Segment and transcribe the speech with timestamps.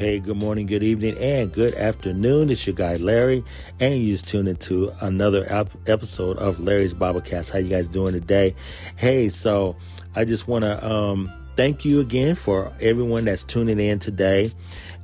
[0.00, 2.48] Hey, good morning, good evening, and good afternoon.
[2.48, 3.44] It's your guy Larry,
[3.80, 7.52] and you just tuned into another ep- episode of Larry's Biblecast.
[7.52, 8.54] How you guys doing today?
[8.96, 9.76] Hey, so
[10.16, 14.50] I just want to um, thank you again for everyone that's tuning in today.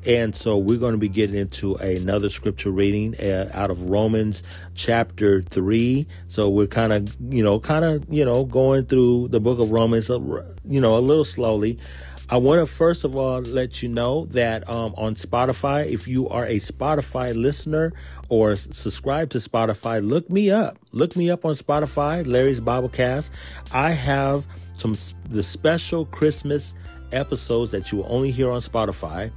[0.06, 4.44] And so we're going to be getting into another scripture reading uh, out of Romans
[4.74, 6.06] chapter three.
[6.28, 9.70] So we're kind of, you know, kind of, you know, going through the book of
[9.70, 10.18] Romans, uh,
[10.64, 11.78] you know, a little slowly.
[12.28, 16.28] I want to first of all let you know that um, on Spotify, if you
[16.28, 17.92] are a Spotify listener
[18.28, 20.76] or subscribe to Spotify, look me up.
[20.90, 23.30] Look me up on Spotify, Larry's Biblecast.
[23.72, 24.96] I have some
[25.28, 26.74] the special Christmas
[27.12, 29.30] episodes that you will only hear on Spotify,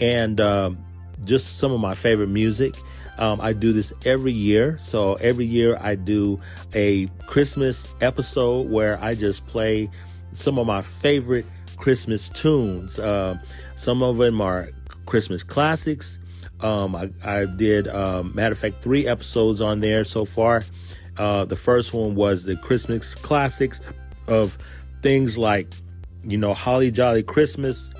[0.00, 0.78] and um,
[1.26, 2.74] just some of my favorite music.
[3.18, 4.78] Um, I do this every year.
[4.78, 6.40] So every year I do
[6.72, 9.90] a Christmas episode where I just play
[10.32, 11.44] some of my favorite
[11.80, 12.98] Christmas tunes.
[12.98, 13.38] Uh,
[13.74, 14.68] some of them are
[15.06, 16.18] Christmas classics.
[16.60, 20.62] Um, I, I, did, um, matter of fact, three episodes on there so far.
[21.16, 23.80] Uh, the first one was the Christmas classics
[24.28, 24.58] of
[25.02, 25.72] things like,
[26.22, 27.94] you know, Holly Jolly Christmas,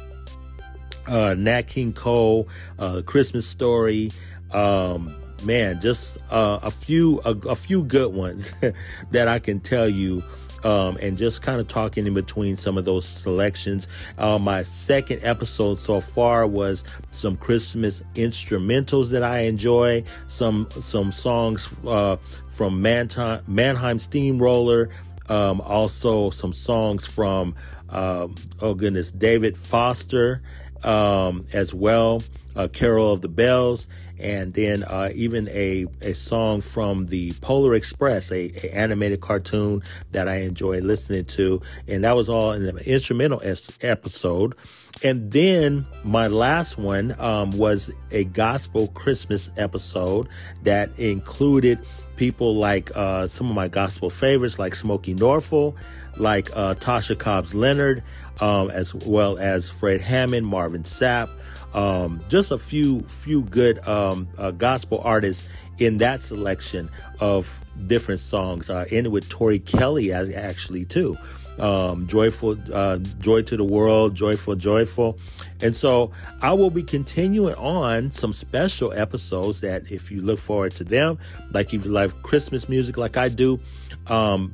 [1.08, 4.10] uh, Nat King Cole, uh, Christmas Story,
[4.52, 8.52] um, man, just uh, a few a, a, few good ones
[9.10, 10.22] that I can tell you
[10.64, 13.88] um, and just kind of talking in between some of those selections.
[14.18, 21.12] Uh, my second episode so far was some Christmas instrumentals that I enjoy, some some
[21.12, 22.16] songs uh,
[22.50, 24.90] from Mannheim, Mannheim Steamroller.
[25.28, 27.54] Um, also, some songs from,
[27.88, 30.42] um, oh goodness, David Foster
[30.84, 32.22] um, as well,
[32.56, 37.74] uh, Carol of the Bells, and then uh, even a, a song from the Polar
[37.74, 42.66] Express, a, a, animated cartoon that I enjoy listening to, and that was all in
[42.66, 44.54] an instrumental es- episode.
[45.02, 50.28] And then my last one um, was a gospel Christmas episode
[50.64, 51.80] that included
[52.16, 55.74] people like uh, some of my gospel favorites, like Smokey Norful,
[56.18, 58.02] like uh, Tasha Cobbs Leonard,
[58.40, 61.28] um, as well as Fred Hammond, Marvin Sapp.
[61.72, 66.90] Um, just a few few good um, uh, gospel artists in that selection
[67.20, 68.70] of different songs.
[68.70, 71.16] Uh, ended with Tori Kelly as actually too.
[71.60, 75.18] Um, joyful, uh, joy to the world, joyful, joyful.
[75.60, 80.74] And so I will be continuing on some special episodes that if you look forward
[80.76, 81.18] to them,
[81.50, 83.60] like if you like Christmas music like I do,
[84.06, 84.52] um,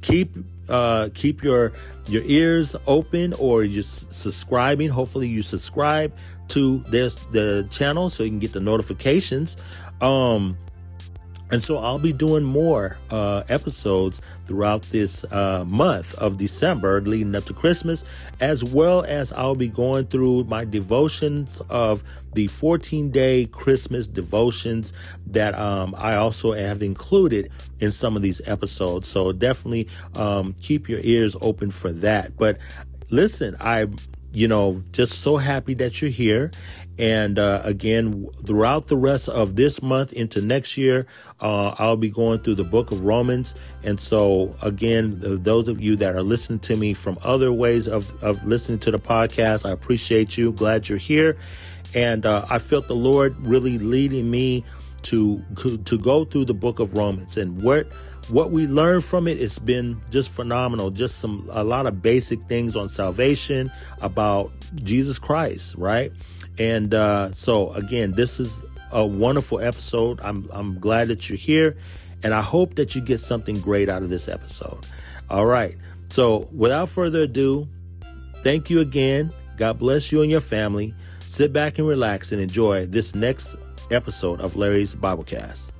[0.00, 0.34] keep
[0.68, 1.72] uh, keep your
[2.08, 4.88] your ears open or you're subscribing.
[4.88, 6.16] Hopefully you subscribe
[6.48, 9.56] to this the channel so you can get the notifications.
[10.00, 10.56] Um,
[11.50, 17.34] and so I'll be doing more uh, episodes throughout this uh, month of December leading
[17.36, 18.04] up to Christmas,
[18.40, 22.02] as well as I'll be going through my devotions of
[22.34, 24.92] the 14 day Christmas devotions
[25.28, 29.06] that um, I also have included in some of these episodes.
[29.06, 32.36] So definitely um, keep your ears open for that.
[32.36, 32.58] But
[33.10, 33.86] listen, I
[34.36, 36.50] you know, just so happy that you're here.
[36.98, 41.06] And uh, again, throughout the rest of this month into next year,
[41.40, 43.54] uh, I'll be going through the book of Romans.
[43.84, 48.22] And so, again, those of you that are listening to me from other ways of,
[48.22, 50.52] of listening to the podcast, I appreciate you.
[50.52, 51.36] Glad you're here.
[51.94, 54.64] And uh, I felt the Lord really leading me
[55.02, 55.40] to
[55.84, 57.86] to go through the book of Romans and what
[58.28, 62.42] what we learned from it it's been just phenomenal just some a lot of basic
[62.44, 63.70] things on salvation
[64.00, 64.50] about
[64.82, 66.10] jesus christ right
[66.58, 70.20] and uh, so again this is a wonderful episode.
[70.22, 71.76] I'm i'm glad that you're here
[72.22, 74.86] and i hope that you get something great out of this episode.
[75.28, 75.76] All right.
[76.10, 77.68] So without further ado
[78.42, 79.32] thank you again.
[79.56, 80.94] God bless you and your family.
[81.28, 83.56] Sit back and relax and enjoy this next
[83.90, 85.75] episode of larry's biblecast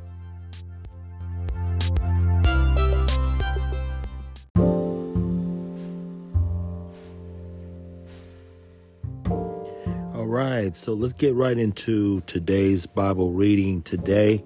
[10.36, 14.44] right, so let's get right into today's Bible reading today.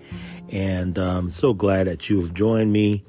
[0.48, 3.02] And I'm um, so glad that you have joined me.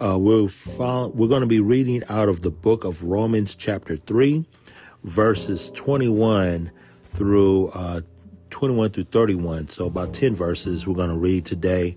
[0.00, 0.48] Uh, we're,
[0.78, 4.44] we're going to be reading out of the book of Romans, chapter 3,
[5.04, 6.72] verses 21
[7.04, 8.00] through uh,
[8.50, 9.68] 21 through 31.
[9.68, 11.96] So, about 10 verses we're going to read today.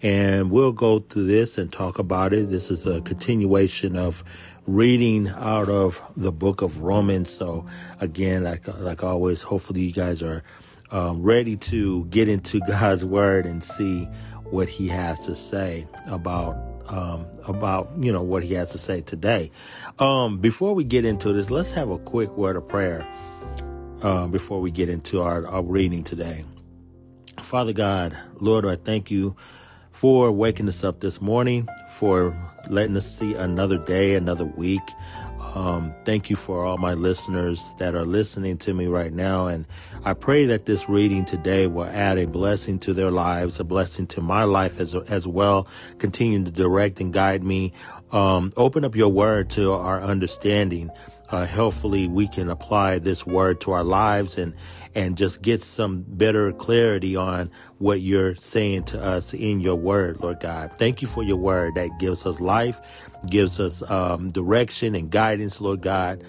[0.00, 2.50] And we'll go through this and talk about it.
[2.50, 4.22] This is a continuation of
[4.66, 7.30] reading out of the book of Romans.
[7.30, 7.66] So
[8.00, 10.42] again, like, like always, hopefully you guys are
[10.90, 14.04] um, ready to get into God's word and see
[14.44, 16.56] what he has to say about
[16.88, 19.50] um, about you know what he has to say today.
[19.98, 23.06] Um, before we get into this, let's have a quick word of prayer.
[24.02, 26.44] uh, before we get into our, our reading today.
[27.40, 29.36] Father God, Lord, I thank you
[29.92, 32.36] for waking us up this morning, for
[32.68, 34.82] letting us see another day, another week.
[35.54, 39.48] Um, thank you for all my listeners that are listening to me right now.
[39.48, 39.66] And
[40.02, 44.06] I pray that this reading today will add a blessing to their lives, a blessing
[44.08, 45.68] to my life as, as well.
[45.98, 47.72] Continue to direct and guide me.
[48.12, 50.90] Um, open up your word to our understanding.
[51.32, 54.54] Uh, helpfully we can apply this word to our lives and
[54.94, 60.20] and just get some better clarity on what you're saying to us in your word,
[60.20, 60.72] Lord God.
[60.72, 62.78] Thank you for your word that gives us life,
[63.30, 66.22] gives us um, direction and guidance, Lord God.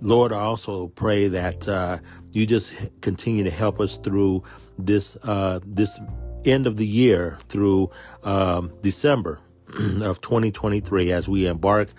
[0.00, 1.98] Lord, I also pray that uh,
[2.32, 4.42] you just continue to help us through
[4.78, 6.00] this uh, this
[6.44, 7.90] end of the year, through
[8.22, 9.40] um, December
[10.02, 11.92] of 2023, as we embark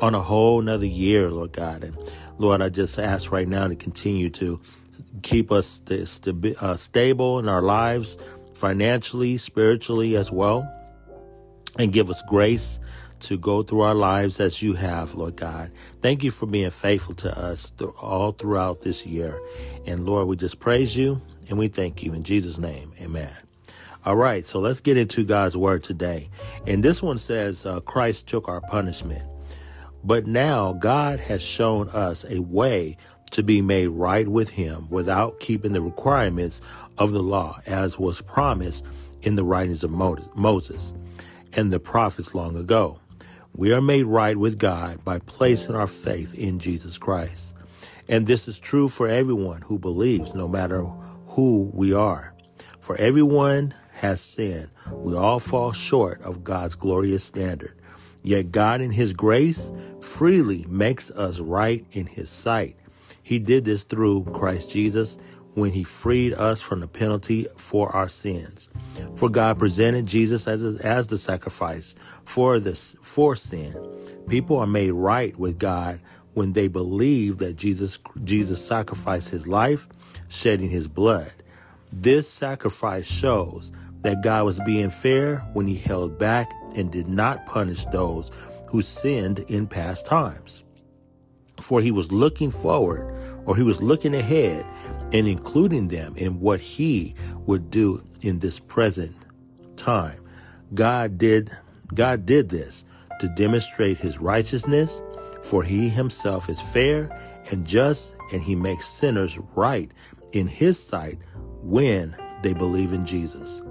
[0.00, 1.84] on a whole another year, Lord God.
[1.84, 1.96] And
[2.38, 4.60] Lord, I just ask right now to continue to
[5.22, 8.18] keep us st- st- uh, stable in our lives,
[8.54, 10.70] financially, spiritually as well,
[11.78, 12.80] and give us grace
[13.18, 15.70] to go through our lives as you have, Lord God.
[16.00, 19.40] Thank you for being faithful to us th- all throughout this year.
[19.86, 22.92] And Lord, we just praise you and we thank you in Jesus' name.
[23.00, 23.32] Amen.
[24.04, 26.28] All right, so let's get into God's word today.
[26.66, 29.22] And this one says, uh, Christ took our punishment.
[30.06, 32.96] But now God has shown us a way
[33.32, 36.62] to be made right with him without keeping the requirements
[36.96, 38.86] of the law, as was promised
[39.22, 40.94] in the writings of Moses
[41.56, 43.00] and the prophets long ago.
[43.52, 47.56] We are made right with God by placing our faith in Jesus Christ.
[48.08, 52.32] And this is true for everyone who believes, no matter who we are.
[52.78, 54.68] For everyone has sinned.
[54.92, 57.74] We all fall short of God's glorious standard.
[58.26, 59.70] Yet God in his grace
[60.00, 62.76] freely makes us right in his sight.
[63.22, 65.16] He did this through Christ Jesus
[65.54, 68.68] when he freed us from the penalty for our sins.
[69.14, 71.94] For God presented Jesus as, as the sacrifice
[72.24, 73.76] for this, for sin.
[74.28, 76.00] People are made right with God
[76.34, 79.86] when they believe that Jesus, Jesus sacrificed his life,
[80.28, 81.32] shedding his blood.
[81.92, 83.70] This sacrifice shows
[84.00, 88.30] that God was being fair when he held back and did not punish those
[88.68, 90.64] who sinned in past times.
[91.60, 93.14] For he was looking forward
[93.46, 94.66] or he was looking ahead
[95.12, 97.14] and including them in what he
[97.46, 99.16] would do in this present
[99.76, 100.20] time.
[100.74, 101.50] God did
[101.94, 102.84] God did this
[103.20, 105.00] to demonstrate his righteousness,
[105.42, 107.08] for he himself is fair
[107.50, 109.90] and just, and he makes sinners right
[110.32, 111.18] in his sight
[111.62, 113.62] when they believe in Jesus.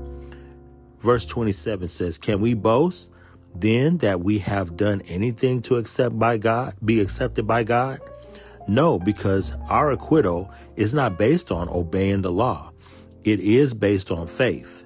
[1.06, 3.13] Verse 27 says, Can we boast
[3.54, 8.00] then that we have done anything to accept by God, be accepted by God?
[8.68, 12.72] No, because our acquittal is not based on obeying the law.
[13.24, 14.84] It is based on faith.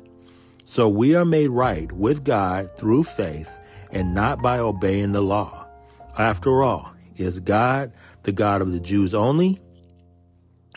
[0.65, 3.57] So we are made right with God through faith
[3.93, 5.67] and not by obeying the law.
[6.17, 7.93] After all, is God
[8.23, 9.61] the God of the Jews only?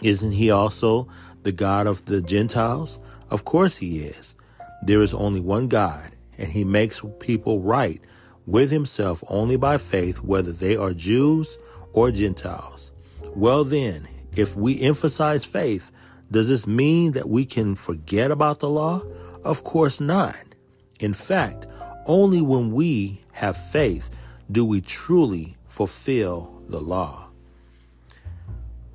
[0.03, 1.09] Isn't he also
[1.43, 3.01] the God of the Gentiles?
[3.29, 4.37] Of course he is.
[4.83, 8.01] There is only one God, and he makes people right
[8.47, 11.59] with himself only by faith, whether they are Jews
[11.93, 12.91] or Gentiles.
[13.37, 15.93] Well, then, if we emphasize faith,
[16.31, 19.03] does this mean that we can forget about the law?
[19.45, 20.37] Of course not.
[20.99, 21.67] In fact,
[22.07, 24.17] only when we have faith
[24.51, 27.29] do we truly fulfill the law.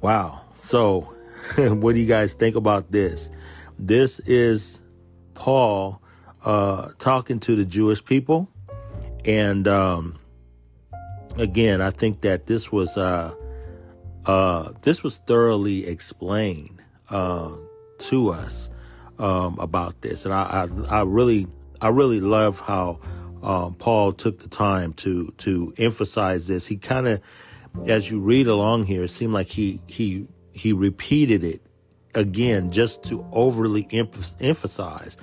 [0.01, 0.41] Wow.
[0.53, 1.01] So,
[1.57, 3.31] what do you guys think about this?
[3.79, 4.81] This is
[5.37, 6.01] Paul
[6.43, 8.49] uh, talking to the Jewish people.
[9.23, 10.17] And um,
[11.37, 12.97] again, I think that this was.
[12.97, 13.33] Uh,
[14.25, 17.55] uh, this was thoroughly explained uh,
[17.97, 18.69] to us
[19.17, 21.47] um, about this, and I, I, I, really,
[21.81, 22.99] I really love how
[23.41, 26.67] um, Paul took the time to to emphasize this.
[26.67, 27.21] He kind of,
[27.87, 31.61] as you read along here, it seemed like he he he repeated it
[32.17, 35.17] again just to overly emphasize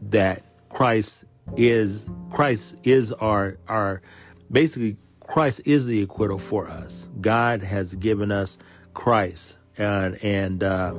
[0.00, 1.26] that Christ
[1.56, 4.02] is Christ is our our
[4.50, 7.08] basically Christ is the acquittal for us.
[7.20, 8.58] God has given us
[8.94, 10.94] Christ, and and uh,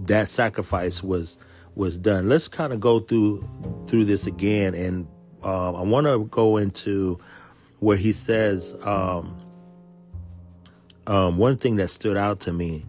[0.00, 1.38] that sacrifice was
[1.74, 2.28] was done.
[2.28, 3.48] Let's kind of go through
[3.88, 5.08] through this again, and
[5.42, 7.18] uh, I want to go into
[7.80, 9.36] where he says um,
[11.08, 12.86] um, one thing that stood out to me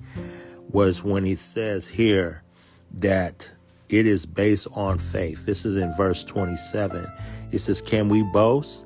[0.75, 2.44] was when he says here
[2.91, 3.53] that
[3.88, 5.46] it is based on faith.
[5.46, 7.05] This is in verse 27.
[7.51, 8.86] It says, Can we boast?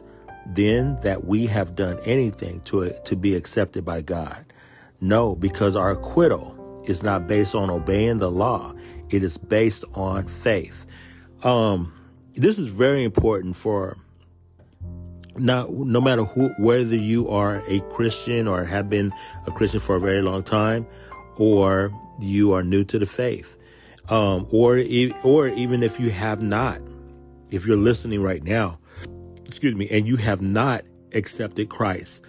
[0.55, 4.45] then that we have done anything to, to be accepted by God.
[5.01, 8.73] No, because our acquittal is not based on obeying the law.
[9.09, 10.85] It is based on faith.
[11.43, 11.93] Um,
[12.33, 13.97] this is very important for
[15.37, 19.13] not no matter who, whether you are a Christian or have been
[19.47, 20.85] a Christian for a very long time,
[21.39, 23.57] or you are new to the faith,
[24.09, 24.81] um, or
[25.23, 26.79] or even if you have not,
[27.49, 28.77] if you're listening right now,
[29.45, 30.83] excuse me, and you have not
[31.15, 32.23] accepted Christ,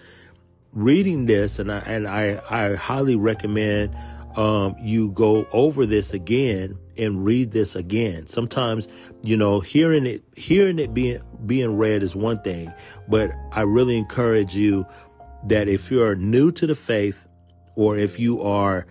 [0.72, 3.94] reading this, and I and I, I highly recommend
[4.36, 8.26] um, you go over this again and read this again.
[8.26, 8.86] Sometimes,
[9.22, 12.72] you know, hearing it, hearing it being, being read is one thing,
[13.08, 14.86] but I really encourage you
[15.44, 17.26] that if you're new to the faith
[17.76, 18.86] or if you are,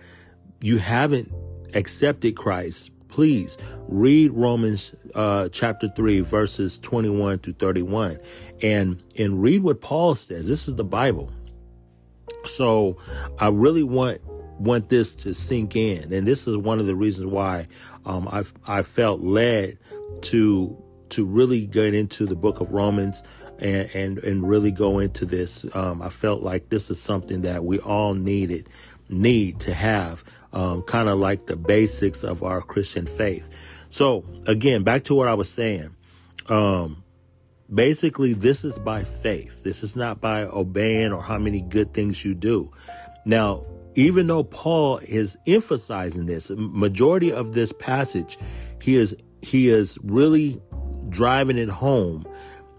[0.60, 1.32] you haven't
[1.74, 3.58] accepted Christ, please
[3.88, 8.18] read Romans uh, chapter 3 verses 21 to 31
[8.62, 10.48] and and read what Paul says.
[10.48, 11.30] This is the Bible.
[12.44, 12.96] So
[13.38, 14.20] I really want
[14.60, 16.12] want this to sink in.
[16.12, 17.66] And this is one of the reasons why
[18.04, 19.78] um, I I felt led
[20.22, 23.22] to to really get into the book of Romans
[23.60, 25.64] and and, and really go into this.
[25.74, 28.68] Um, I felt like this is something that we all needed
[29.08, 33.56] need to have, um, kind of like the basics of our Christian faith.
[33.90, 35.96] So again, back to what I was saying.
[36.48, 37.02] Um,
[37.72, 39.62] basically, this is by faith.
[39.62, 42.72] This is not by obeying or how many good things you do.
[43.24, 48.38] Now, even though Paul is emphasizing this, majority of this passage,
[48.80, 50.60] he is he is really
[51.08, 52.26] driving it home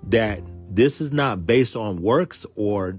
[0.04, 0.42] that
[0.74, 2.96] this is not based on works or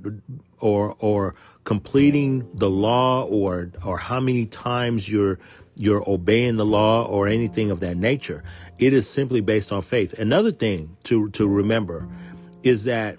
[0.60, 5.38] or or completing the law or or how many times you're
[5.76, 8.44] you're obeying the law or anything of that nature.
[8.78, 10.18] It is simply based on faith.
[10.18, 12.06] Another thing to to remember
[12.62, 13.16] is that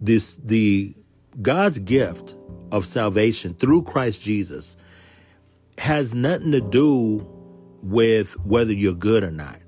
[0.00, 0.94] this the
[1.40, 2.34] God's gift
[2.70, 4.78] of salvation through Christ Jesus
[5.76, 7.28] has nothing to do
[7.82, 9.58] with whether you're good or not.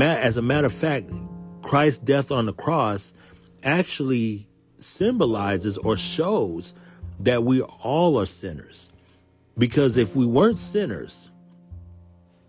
[0.00, 1.06] As a matter of fact,
[1.64, 3.14] Christ's death on the cross
[3.62, 6.74] actually symbolizes or shows
[7.18, 8.92] that we all are sinners.
[9.56, 11.30] Because if we weren't sinners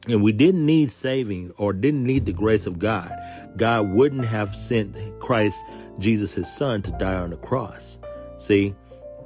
[0.09, 3.09] and we didn't need saving or didn't need the grace of God,
[3.55, 5.63] God wouldn't have sent Christ,
[5.97, 7.99] Jesus, his son, to die on the cross.
[8.37, 8.75] See,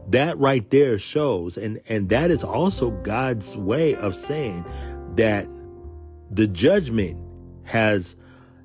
[0.10, 4.66] that right there shows, and, and that is also God's way of saying
[5.16, 5.48] that
[6.30, 7.26] the judgment
[7.64, 8.16] has,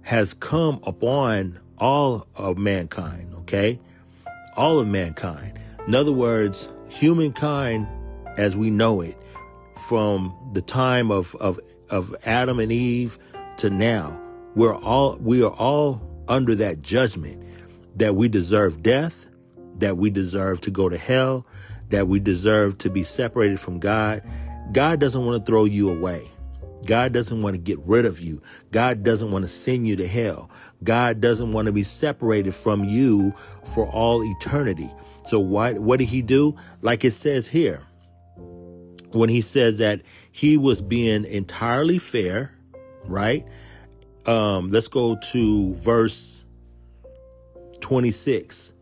[0.04, 3.34] has come upon all of mankind.
[3.40, 3.80] Okay.
[4.56, 5.58] All of mankind.
[5.86, 7.88] In other words, humankind
[8.38, 9.16] as we know it
[9.88, 11.58] from the time of, of,
[11.90, 13.18] of Adam and Eve
[13.58, 14.20] to now,
[14.54, 17.42] we're all, we are all under that judgment
[17.96, 19.26] that we deserve death
[19.78, 21.46] that we deserve to go to hell,
[21.90, 24.22] that we deserve to be separated from God.
[24.72, 26.30] God doesn't want to throw you away.
[26.86, 28.42] God doesn't want to get rid of you.
[28.70, 30.50] God doesn't want to send you to hell.
[30.82, 33.32] God doesn't want to be separated from you
[33.74, 34.90] for all eternity.
[35.24, 36.56] So what, what did he do?
[36.82, 37.82] Like it says here,
[39.12, 42.52] when he says that he was being entirely fair,
[43.06, 43.46] right?
[44.26, 46.44] Um, let's go to verse
[47.80, 48.74] 26.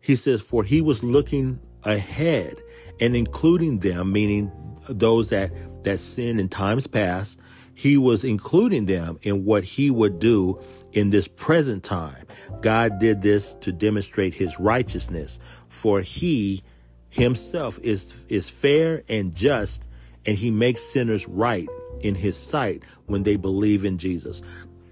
[0.00, 2.60] He says, For he was looking ahead
[3.00, 4.52] and including them, meaning
[4.88, 5.50] those that,
[5.84, 7.40] that sinned in times past,
[7.74, 10.60] he was including them in what he would do
[10.92, 12.26] in this present time.
[12.60, 16.62] God did this to demonstrate his righteousness, for he
[17.10, 19.88] himself is, is fair and just,
[20.26, 21.68] and he makes sinners right
[22.00, 24.42] in his sight when they believe in Jesus.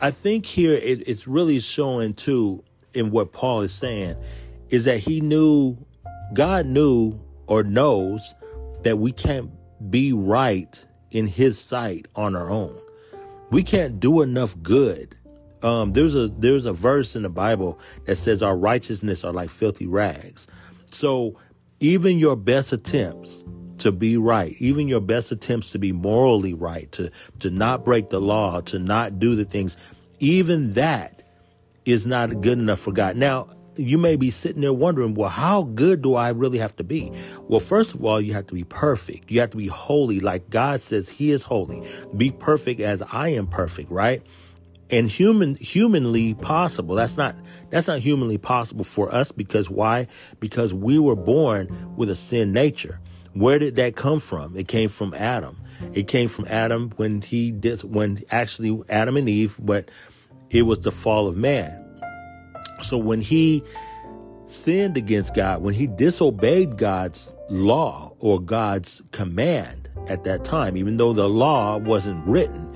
[0.00, 4.16] I think here it, it's really showing too in what Paul is saying
[4.70, 5.76] is that he knew,
[6.34, 8.34] God knew or knows
[8.82, 9.50] that we can't
[9.91, 12.79] be right in his sight on our own.
[13.51, 15.15] We can't do enough good.
[15.62, 19.51] Um, there's a there's a verse in the Bible that says our righteousness are like
[19.51, 20.49] filthy rags.
[20.87, 21.39] So
[21.81, 23.45] even your best attempts
[23.79, 27.11] to be right, even your best attempts to be morally right, to
[27.41, 29.77] to not break the law, to not do the things,
[30.19, 31.23] even that
[31.85, 33.17] is not good enough for God.
[33.17, 36.85] Now, you may be sitting there wondering, well, how good do I really have to
[36.85, 37.12] be?
[37.43, 39.31] Well, first of all, you have to be perfect.
[39.31, 41.83] You have to be holy, like God says He is holy.
[42.17, 44.23] Be perfect as I am perfect, right?
[44.91, 46.95] And human, humanly possible.
[46.95, 47.35] That's not,
[47.71, 50.07] that's not humanly possible for us because why?
[50.38, 53.00] Because we were born with a sin nature.
[53.33, 54.55] Where did that come from?
[54.57, 55.57] It came from Adam.
[55.95, 59.91] It came from Adam when he did, when actually Adam and Eve, but
[60.50, 61.83] it was the fall of man.
[62.83, 63.62] So when he
[64.45, 70.97] sinned against God, when he disobeyed God's law or God's command, at that time, even
[70.97, 72.73] though the law wasn't written.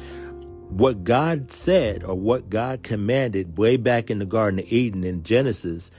[0.68, 5.22] What God said or what God commanded way back in the Garden of Eden in
[5.22, 5.90] Genesis,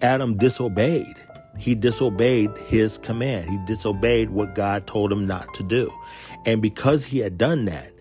[0.00, 1.20] Adam disobeyed.
[1.58, 3.50] He disobeyed his command.
[3.50, 5.92] He disobeyed what God told him not to do.
[6.46, 7.92] And because he had done that,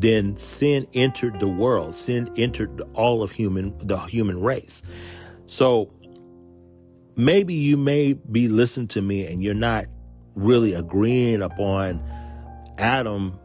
[0.00, 1.94] then sin entered the world.
[1.94, 4.82] Sin entered all of human, the human race.
[5.46, 5.92] So
[7.16, 9.86] maybe you may be listening to me and you're not
[10.36, 12.02] really agreeing upon
[12.78, 13.38] Adam,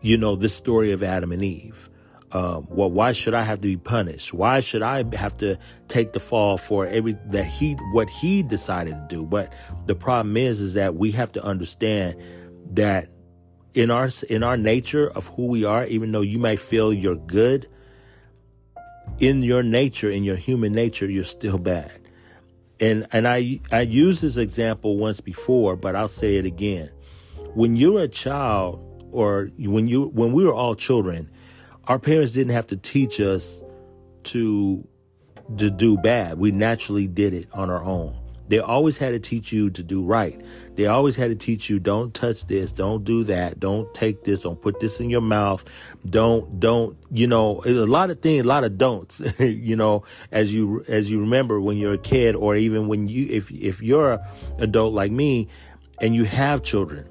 [0.00, 1.88] you know, this story of Adam and Eve.
[2.32, 4.32] Um, well, why should I have to be punished?
[4.32, 8.94] Why should I have to take the fall for every that he what he decided
[8.94, 9.26] to do?
[9.26, 9.52] But
[9.84, 12.16] the problem is, is that we have to understand
[12.70, 13.08] that
[13.74, 17.16] in our in our nature of who we are, even though you may feel you're
[17.16, 17.66] good,
[19.18, 21.92] in your nature, in your human nature, you're still bad.
[22.80, 26.90] And and I I used this example once before, but I'll say it again.
[27.54, 31.30] When you're a child, or when you when we were all children,
[31.84, 33.62] our parents didn't have to teach us
[34.24, 34.86] to
[35.58, 36.38] to do bad.
[36.38, 38.21] We naturally did it on our own.
[38.52, 40.38] They always had to teach you to do right.
[40.74, 44.42] They always had to teach you don't touch this, don't do that, don't take this,
[44.42, 45.64] don't put this in your mouth,
[46.04, 49.22] don't don't you know a lot of things, a lot of don'ts.
[49.40, 53.26] you know as you as you remember when you're a kid, or even when you
[53.30, 54.20] if if you're an
[54.58, 55.48] adult like me,
[56.02, 57.08] and you have children,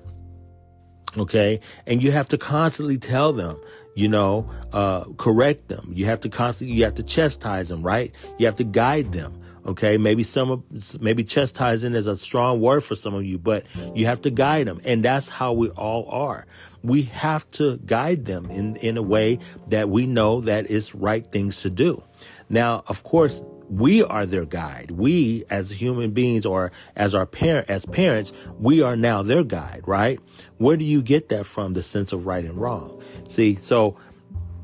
[1.17, 3.59] okay, and you have to constantly tell them
[3.95, 5.91] you know, uh, correct them.
[5.93, 8.15] You have to constantly, you have to chastise them, right?
[8.37, 9.40] You have to guide them.
[9.65, 9.97] Okay.
[9.97, 10.63] Maybe some
[10.99, 13.65] maybe chastising is a strong word for some of you, but
[13.95, 14.81] you have to guide them.
[14.85, 16.45] And that's how we all are.
[16.83, 21.25] We have to guide them in, in a way that we know that is right
[21.25, 22.03] things to do.
[22.49, 24.91] Now, of course, we are their guide.
[24.91, 29.83] We as human beings or as our parent, as parents, we are now their guide,
[29.85, 30.19] right?
[30.57, 31.73] Where do you get that from?
[31.73, 33.01] The sense of right and wrong.
[33.29, 33.97] See, so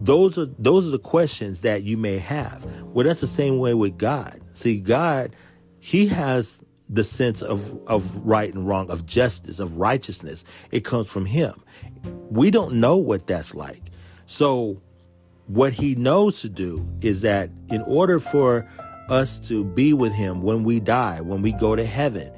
[0.01, 2.65] those are those are the questions that you may have.
[2.87, 4.41] Well, that's the same way with God.
[4.57, 5.35] See, God,
[5.79, 10.45] He has the sense of of right and wrong, of justice, of righteousness.
[10.71, 11.63] It comes from Him.
[12.29, 13.83] We don't know what that's like.
[14.25, 14.81] So,
[15.45, 18.67] what He knows to do is that in order for
[19.09, 22.31] us to be with Him when we die, when we go to heaven,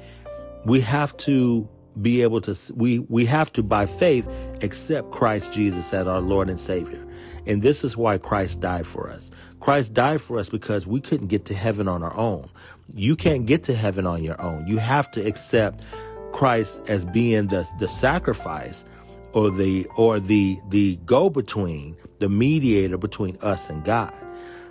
[0.64, 1.68] we have to
[2.00, 4.28] be able to we we have to by faith
[4.62, 7.06] accept Christ Jesus as our Lord and Savior.
[7.46, 9.30] And this is why Christ died for us.
[9.60, 12.48] Christ died for us because we couldn't get to heaven on our own.
[12.94, 14.66] You can't get to heaven on your own.
[14.66, 15.84] You have to accept
[16.32, 18.86] Christ as being the, the sacrifice
[19.32, 24.14] or the or the the go between, the mediator between us and God.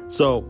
[0.07, 0.49] So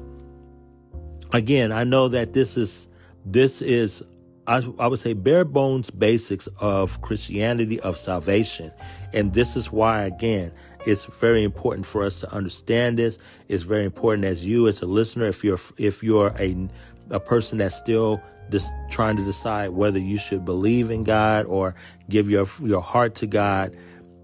[1.33, 2.87] again, I know that this is
[3.25, 4.03] this is
[4.47, 8.71] I, I would say bare bones basics of Christianity of salvation.
[9.13, 10.51] And this is why again
[10.85, 13.19] it's very important for us to understand this.
[13.47, 16.69] It's very important as you, as a listener, if you're if you're a
[17.09, 21.75] a person that's still just trying to decide whether you should believe in God or
[22.09, 23.75] give your your heart to God.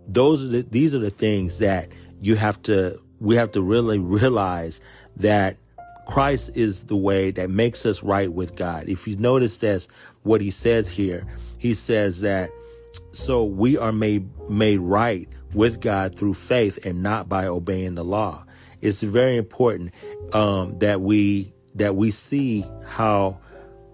[0.08, 1.90] Those are the, these are the things that
[2.22, 4.82] you have to we have to really realize
[5.18, 5.58] that
[6.08, 8.88] Christ is the way that makes us right with God.
[8.88, 9.88] If you notice that's
[10.24, 11.26] what he says here,
[11.58, 12.52] he says that
[13.12, 18.04] so we are made made right with God through faith and not by obeying the
[18.04, 18.46] law.
[18.82, 19.94] It's very important
[20.34, 23.42] um, that we that we see how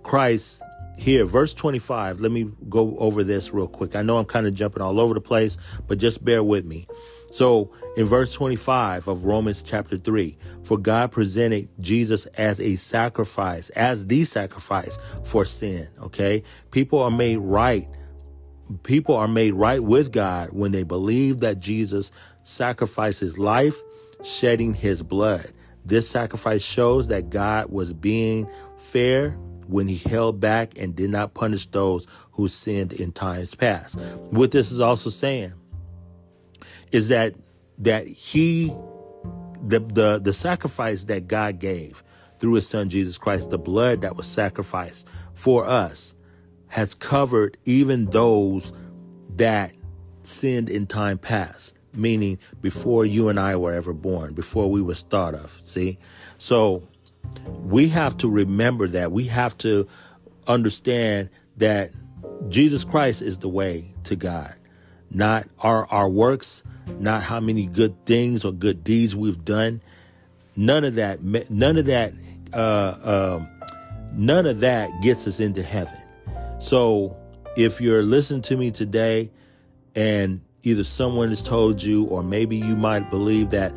[0.03, 0.63] Christ
[1.01, 2.21] here, verse 25.
[2.21, 3.95] Let me go over this real quick.
[3.95, 6.85] I know I'm kind of jumping all over the place, but just bear with me.
[7.31, 13.69] So, in verse 25 of Romans chapter 3, for God presented Jesus as a sacrifice,
[13.71, 15.87] as the sacrifice for sin.
[16.03, 16.43] Okay.
[16.69, 17.87] People are made right
[18.83, 22.11] people are made right with God when they believe that Jesus
[22.43, 23.81] sacrificed his life,
[24.23, 25.47] shedding his blood.
[25.85, 29.31] This sacrifice shows that God was being fair
[29.67, 33.99] when he held back and did not punish those who sinned in times past.
[34.29, 35.53] What this is also saying
[36.91, 37.33] is that
[37.79, 38.67] that he
[39.63, 42.03] the the the sacrifice that God gave
[42.39, 46.15] through his son Jesus Christ, the blood that was sacrificed for us
[46.71, 48.73] has covered even those
[49.35, 49.73] that
[50.23, 55.01] sinned in time past, meaning before you and I were ever born, before we was
[55.01, 55.51] thought of.
[55.63, 55.97] See?
[56.37, 56.87] So
[57.45, 59.11] we have to remember that.
[59.11, 59.85] We have to
[60.47, 61.91] understand that
[62.47, 64.55] Jesus Christ is the way to God,
[65.09, 66.63] not our, our works,
[66.99, 69.81] not how many good things or good deeds we've done.
[70.55, 72.13] None of that, none of that,
[72.53, 73.49] uh, um,
[74.13, 76.00] none of that gets us into heaven.
[76.61, 77.17] So
[77.57, 79.31] if you're listening to me today
[79.95, 83.73] and either someone has told you, or maybe you might believe that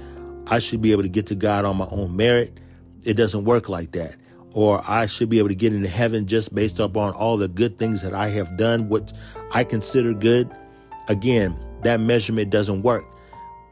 [0.46, 2.60] I should be able to get to God on my own merit.
[3.06, 4.16] It doesn't work like that.
[4.52, 7.78] Or I should be able to get into heaven just based upon all the good
[7.78, 9.14] things that I have done, what
[9.50, 10.54] I consider good.
[11.08, 13.06] Again, that measurement doesn't work.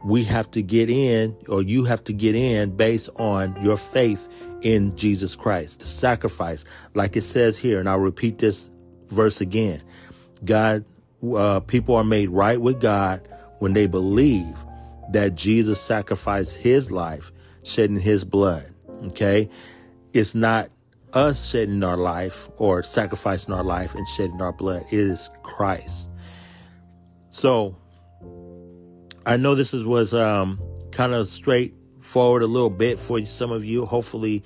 [0.07, 4.27] We have to get in, or you have to get in based on your faith
[4.63, 7.79] in Jesus Christ, the sacrifice, like it says here.
[7.79, 8.71] And I'll repeat this
[9.13, 9.83] verse again.
[10.45, 10.85] God,
[11.37, 13.27] uh, people are made right with God
[13.59, 14.65] when they believe
[15.13, 17.31] that Jesus sacrificed his life,
[17.63, 18.67] shedding his blood.
[19.05, 19.49] Okay.
[20.13, 20.69] It's not
[21.13, 24.85] us shedding our life or sacrificing our life and shedding our blood.
[24.91, 26.11] It is Christ.
[27.31, 27.77] So
[29.25, 33.65] I know this is, was um, kind of straightforward a little bit for some of
[33.65, 33.87] you.
[33.87, 34.43] Hopefully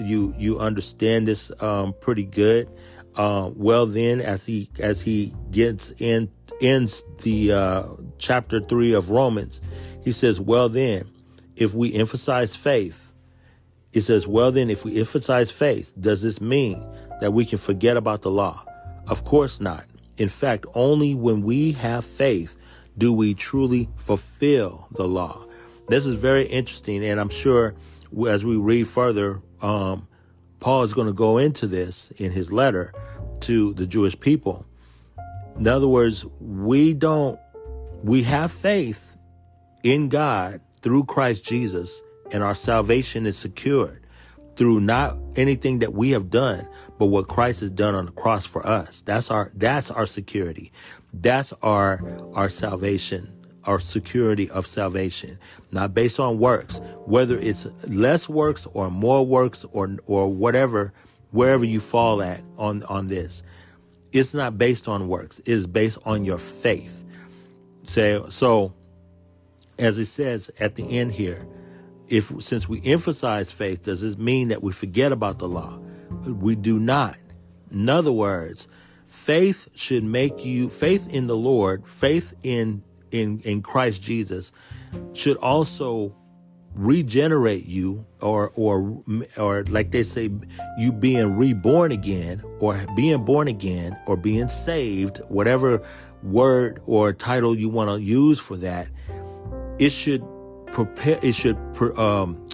[0.00, 2.70] you you understand this um, pretty good.
[3.18, 6.30] Uh, well, then, as he as he gets in
[6.62, 7.84] ends the uh,
[8.16, 9.60] chapter three of Romans,
[10.04, 11.10] he says, "Well, then,
[11.56, 13.12] if we emphasize faith,
[13.92, 16.86] it says, well, then, if we emphasize faith, does this mean
[17.20, 18.64] that we can forget about the law?
[19.08, 19.84] Of course not.
[20.16, 22.56] In fact, only when we have faith
[22.96, 25.44] do we truly fulfill the law."
[25.88, 27.74] This is very interesting, and I'm sure
[28.28, 30.07] as we read further, um,
[30.60, 32.92] Paul is going to go into this in his letter
[33.40, 34.66] to the Jewish people.
[35.56, 37.38] In other words, we don't,
[38.02, 39.16] we have faith
[39.82, 44.04] in God through Christ Jesus, and our salvation is secured
[44.56, 46.68] through not anything that we have done,
[46.98, 49.02] but what Christ has done on the cross for us.
[49.02, 50.72] That's our, that's our security.
[51.12, 53.37] That's our, our salvation
[53.68, 55.38] our security of salvation,
[55.70, 60.94] not based on works, whether it's less works or more works or, or whatever,
[61.32, 63.42] wherever you fall at on, on this.
[64.10, 65.38] It's not based on works.
[65.40, 67.04] It is based on your faith.
[67.82, 68.72] So, so
[69.78, 71.46] as it says at the end here,
[72.08, 75.78] if since we emphasize faith, does this mean that we forget about the law?
[76.24, 77.18] We do not.
[77.70, 78.66] In other words,
[79.08, 84.52] faith should make you faith in the Lord, faith in in, in Christ Jesus
[85.12, 86.14] should also
[86.74, 89.02] regenerate you or or
[89.36, 90.30] or like they say
[90.78, 95.82] you being reborn again or being born again or being saved whatever
[96.22, 98.88] word or title you want to use for that
[99.80, 100.22] it should
[100.66, 101.56] prepare it should
[101.98, 102.44] um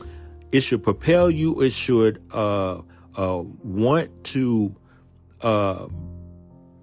[0.52, 2.80] it should propel you it should uh
[3.16, 4.74] uh want to
[5.42, 5.86] uh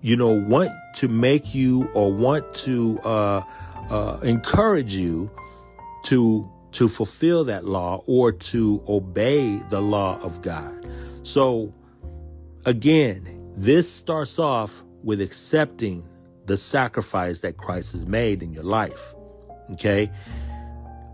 [0.01, 3.41] you know, want to make you or want to uh,
[3.89, 5.31] uh, encourage you
[6.05, 10.87] to to fulfill that law or to obey the law of God.
[11.23, 11.73] So
[12.65, 16.07] again, this starts off with accepting
[16.45, 19.13] the sacrifice that Christ has made in your life.
[19.71, 20.09] Okay.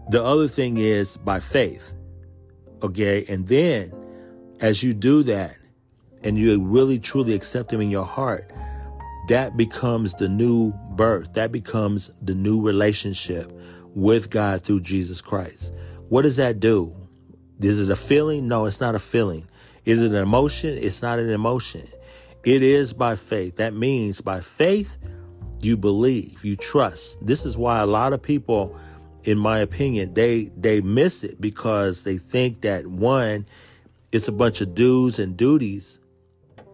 [0.10, 1.94] The other thing is by faith.
[2.84, 3.26] Okay.
[3.28, 3.92] And then
[4.62, 5.58] as you do that
[6.24, 8.52] and you really truly accept him in your heart,
[9.28, 11.34] that becomes the new birth.
[11.34, 13.52] That becomes the new relationship
[13.94, 15.76] with God through Jesus Christ.
[16.10, 16.94] What does that do?
[17.60, 18.48] Is it a feeling?
[18.48, 19.48] No, it's not a feeling.
[19.86, 20.78] Is it an emotion?
[20.78, 21.88] It's not an emotion.
[22.46, 23.56] It is by faith.
[23.56, 24.98] That means by faith,
[25.62, 27.26] you believe, you trust.
[27.26, 28.78] This is why a lot of people,
[29.24, 33.46] in my opinion, they, they miss it because they think that one,
[34.14, 36.00] it's a bunch of do's and duties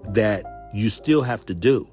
[0.09, 1.87] that you still have to do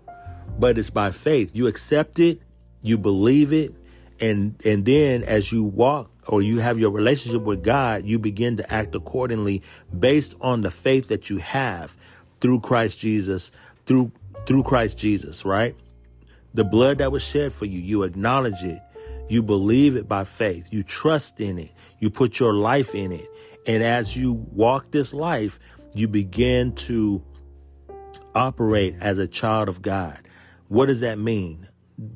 [0.61, 1.57] but it's by faith.
[1.57, 2.41] You accept it,
[2.83, 3.75] you believe it,
[4.21, 8.59] and and then as you walk or you have your relationship with God, you begin
[8.59, 9.63] to act accordingly
[9.99, 11.97] based on the faith that you have
[12.41, 13.51] through Christ Jesus,
[13.87, 14.13] through
[14.47, 15.75] through Christ Jesus, right?
[16.53, 18.81] The blood that was shed for you, you acknowledge it.
[19.29, 20.73] You believe it by faith.
[20.73, 21.71] You trust in it.
[22.01, 23.27] You put your life in it.
[23.67, 25.59] And as you walk this life,
[25.95, 27.23] you begin to
[28.35, 30.19] operate as a child of God.
[30.71, 31.67] What does that mean?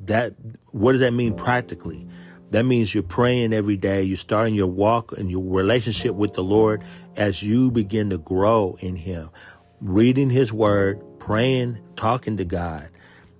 [0.05, 0.33] That
[0.71, 2.07] what does that mean practically?
[2.51, 4.03] That means you're praying every day.
[4.03, 6.81] You're starting your walk and your relationship with the Lord
[7.17, 9.29] as you begin to grow in Him,
[9.81, 12.89] reading His Word, praying, talking to God.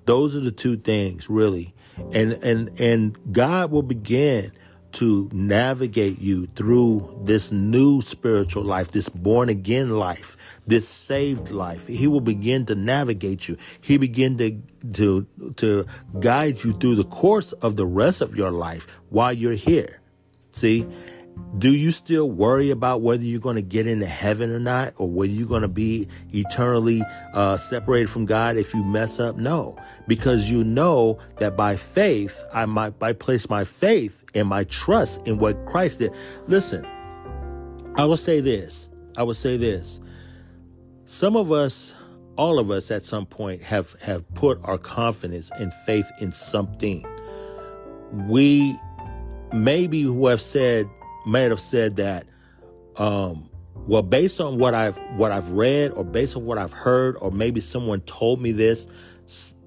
[0.04, 1.74] Those are the two things really.
[2.12, 4.52] And, and, and God will begin
[4.96, 11.88] to navigate you through this new spiritual life, this born again life, this saved life.
[11.88, 13.58] He will begin to navigate you.
[13.82, 14.62] He begin to,
[14.94, 15.26] to,
[15.58, 15.86] to
[16.20, 20.00] guide you through the course of the rest of your life while you're here.
[20.52, 20.88] See?
[21.58, 25.10] Do you still worry about whether you're going to get into heaven or not, or
[25.10, 27.02] whether you're going to be eternally
[27.34, 29.38] uh, separated from God if you mess up?
[29.38, 34.66] No, because you know that by faith, I might I place my faith and my
[34.66, 36.14] trust in what Christ did.
[36.48, 36.86] Listen,
[37.96, 38.90] I will say this.
[39.16, 40.02] I will say this.
[41.06, 41.96] Some of us,
[42.36, 47.06] all of us, at some point have have put our confidence and faith in something.
[48.28, 48.76] We
[49.54, 50.90] maybe who have said
[51.26, 52.28] might have said that,
[52.98, 57.18] um, well, based on what I've what I've read, or based on what I've heard,
[57.20, 58.88] or maybe someone told me this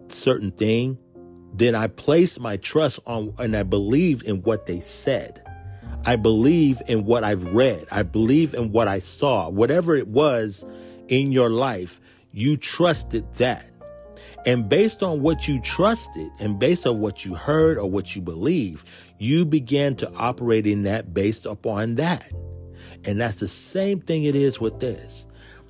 [0.09, 0.99] certain thing,
[1.53, 5.45] then I placed my trust on and I believed in what they said.
[6.05, 7.87] I believe in what I've read.
[7.91, 9.49] I believe in what I saw.
[9.49, 10.67] Whatever it was
[11.09, 12.01] in your life,
[12.33, 13.71] you trusted that.
[14.47, 18.23] And based on what you trusted and based on what you heard or what you
[18.23, 18.85] believe,
[19.19, 22.31] you began to operate in that based upon that.
[23.05, 25.27] And that's the same thing it is with this.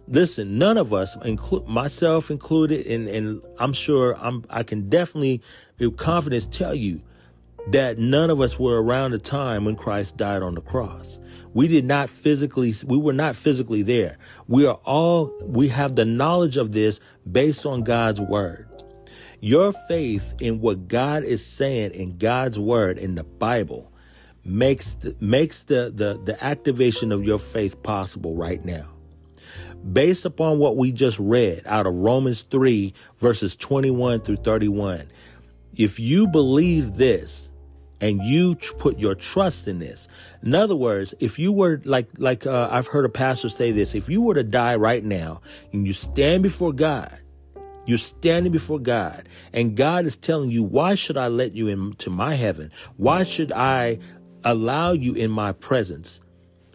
[0.06, 5.42] Listen, none of us, include myself included, and, and I'm sure I'm, I can definitely
[5.78, 7.02] with confidence tell you
[7.66, 11.20] that none of us were around the time when Christ died on the cross.
[11.52, 14.18] We did not physically, we were not physically there.
[14.46, 18.66] We are all, we have the knowledge of this based on God's word.
[19.40, 23.92] Your faith in what God is saying in God's word in the Bible
[24.44, 28.88] makes the, makes the, the, the activation of your faith possible right now.
[29.92, 35.08] Based upon what we just read out of Romans 3 verses 21 through 31.
[35.76, 37.52] If you believe this,
[38.00, 40.06] and you put your trust in this.
[40.40, 43.96] In other words, if you were like, like, uh, I've heard a pastor say this,
[43.96, 45.40] if you were to die right now
[45.72, 47.18] and you stand before God
[47.88, 52.10] you're standing before God and God is telling you, why should I let you into
[52.10, 52.70] my heaven?
[52.98, 53.98] Why should I
[54.44, 56.20] allow you in my presence?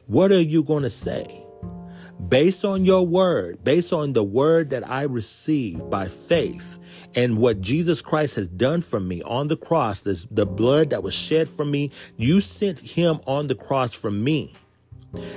[0.08, 1.43] What are you going to say?
[2.30, 6.80] Based on your word, based on the word that I received by faith
[7.16, 11.04] and what Jesus Christ has done for me on the cross, this, the blood that
[11.04, 14.56] was shed for me, you sent him on the cross for me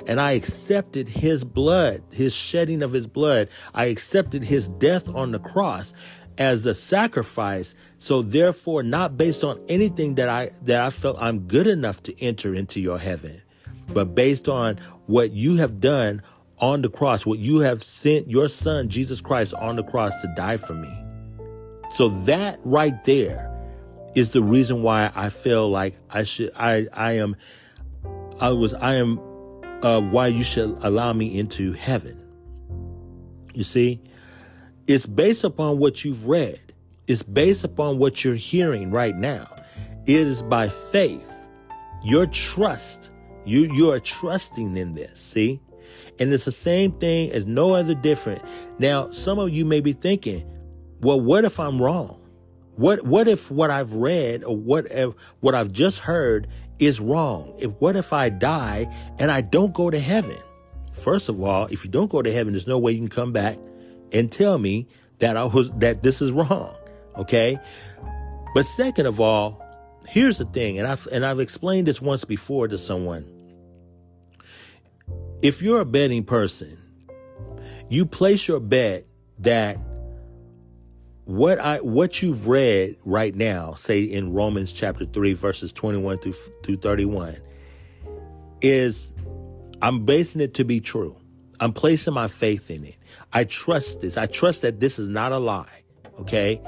[0.07, 3.49] and I accepted his blood, his shedding of his blood.
[3.75, 5.93] I accepted his death on the cross
[6.39, 7.75] as a sacrifice.
[7.99, 12.23] So therefore, not based on anything that I, that I felt I'm good enough to
[12.23, 13.43] enter into your heaven,
[13.93, 16.23] but based on what you have done
[16.59, 20.33] on the cross, what you have sent your son, Jesus Christ, on the cross to
[20.35, 20.93] die for me.
[21.91, 23.53] So that right there
[24.15, 27.37] is the reason why I feel like I should, I, I am,
[28.41, 29.19] I was, I am
[29.83, 32.23] uh, why you should allow me into heaven.
[33.55, 34.01] You see,
[34.87, 36.75] it's based upon what you've read.
[37.07, 39.49] It's based upon what you're hearing right now.
[40.07, 41.49] It is by faith,
[42.05, 43.13] your trust.
[43.45, 45.21] You you are trusting in this.
[45.21, 45.61] See,
[46.19, 48.43] and it's the same thing as no other different.
[48.79, 50.45] Now, some of you may be thinking,
[51.01, 52.23] well, what if I'm wrong?
[52.77, 56.47] What what if what I've read or what if what I've just heard
[56.79, 57.55] is wrong.
[57.59, 58.87] If what if I die
[59.19, 60.37] and I don't go to heaven?
[60.93, 63.33] First of all, if you don't go to heaven, there's no way you can come
[63.33, 63.59] back
[64.13, 66.75] and tell me that I was that this is wrong.
[67.17, 67.59] Okay?
[68.55, 69.63] But second of all,
[70.07, 73.36] here's the thing, and I've and I've explained this once before to someone.
[75.43, 76.79] If you're a betting person,
[77.89, 79.05] you place your bet
[79.41, 79.79] that
[81.25, 86.33] what I what you've read right now, say in Romans chapter 3 verses 21 through,
[86.33, 87.37] through 31
[88.63, 89.13] is
[89.83, 91.21] I'm basing it to be true.
[91.61, 92.97] I'm placing my faith in it.
[93.33, 94.17] I trust this.
[94.17, 95.83] I trust that this is not a lie.
[96.21, 96.63] Okay?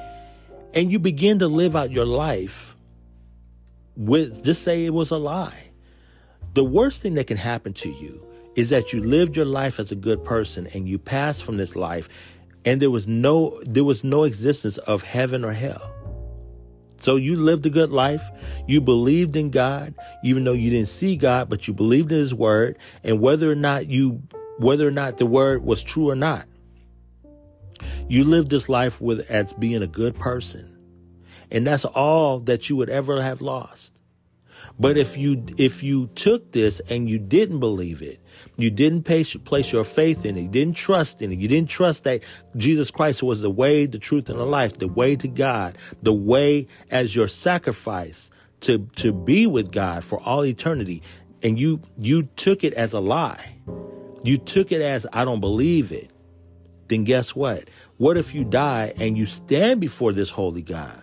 [0.75, 2.77] And you begin to live out your life
[3.97, 5.71] with just say it was a lie.
[6.53, 8.28] The worst thing that can happen to you
[8.59, 11.77] is that you lived your life as a good person and you passed from this
[11.77, 12.09] life
[12.65, 15.95] and there was no there was no existence of heaven or hell.
[16.97, 18.29] So you lived a good life.
[18.67, 19.95] You believed in God,
[20.25, 22.77] even though you didn't see God, but you believed in his word.
[23.05, 24.25] And whether or not you,
[24.59, 26.45] whether or not the word was true or not,
[28.09, 30.77] you lived this life with as being a good person.
[31.53, 33.98] And that's all that you would ever have lost.
[34.79, 38.21] But if you if you took this and you didn't believe it,
[38.57, 42.05] you didn't place, your faith in it, you didn't trust in it, you didn't trust
[42.05, 42.25] that
[42.57, 46.13] Jesus Christ was the way, the truth, and the life, the way to God, the
[46.13, 51.03] way as your sacrifice to to be with God for all eternity,
[51.43, 53.57] and you you took it as a lie,
[54.23, 56.11] you took it as I don't believe it.
[56.89, 57.69] Then guess what?
[57.99, 61.03] What if you die and you stand before this holy God?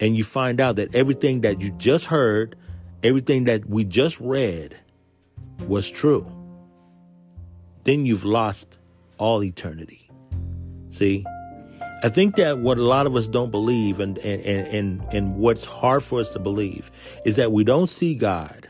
[0.00, 2.56] And you find out that everything that you just heard,
[3.02, 4.76] everything that we just read
[5.66, 6.26] was true,
[7.84, 8.78] then you've lost
[9.18, 10.10] all eternity.
[10.88, 11.24] See?
[12.02, 15.64] I think that what a lot of us don't believe and, and, and, and, what's
[15.64, 16.92] hard for us to believe
[17.24, 18.68] is that we don't see God.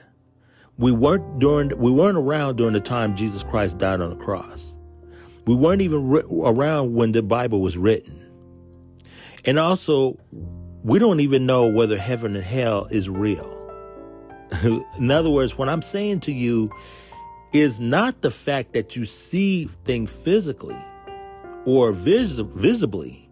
[0.79, 4.79] We weren't during, we weren't around during the time Jesus Christ died on the cross.
[5.47, 8.31] We weren't even around when the Bible was written.
[9.45, 10.19] And also,
[10.83, 13.55] we don't even know whether heaven and hell is real.
[14.99, 16.71] In other words, what I'm saying to you
[17.53, 20.79] is not the fact that you see things physically
[21.67, 23.29] or vis- visibly,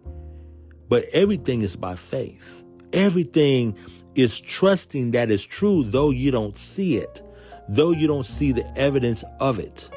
[0.89, 2.63] but everything is by faith.
[2.93, 3.77] Everything
[4.15, 7.21] is trusting that is true, though you don't see it,
[7.69, 9.89] though you don't see the evidence of it.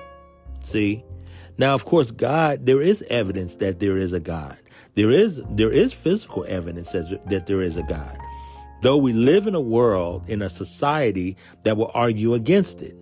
[0.61, 1.05] See?
[1.59, 4.60] Now, of course, God, there is evidence that there is a God.
[4.95, 8.19] There is, there is physical evidence that there is a God.
[8.83, 12.97] Though we live in a world, in a society that will argue against it.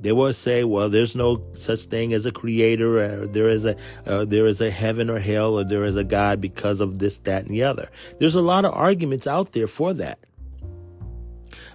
[0.00, 3.76] They will say, well, there's no such thing as a creator, or there is a,
[4.06, 7.18] uh, there is a heaven or hell, or there is a God because of this,
[7.18, 7.90] that, and the other.
[8.18, 10.18] There's a lot of arguments out there for that.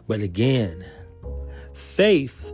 [0.07, 0.83] But again,
[1.73, 2.51] faith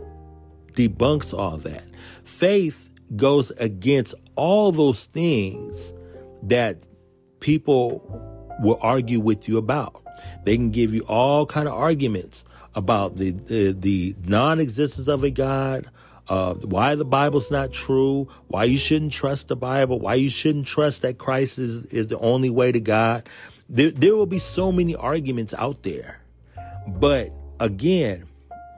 [0.74, 1.84] debunks all that.
[2.22, 5.94] Faith goes against all those things
[6.42, 6.86] that
[7.42, 10.02] people will argue with you about.
[10.44, 15.30] They can give you all kind of arguments about the, the, the non-existence of a
[15.30, 15.86] God,
[16.28, 20.66] uh, why the Bible's not true, why you shouldn't trust the Bible, why you shouldn't
[20.66, 23.28] trust that Christ is, is the only way to God.
[23.68, 26.20] There, there will be so many arguments out there.
[26.86, 28.28] But again,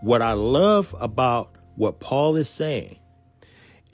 [0.01, 2.99] what I love about what Paul is saying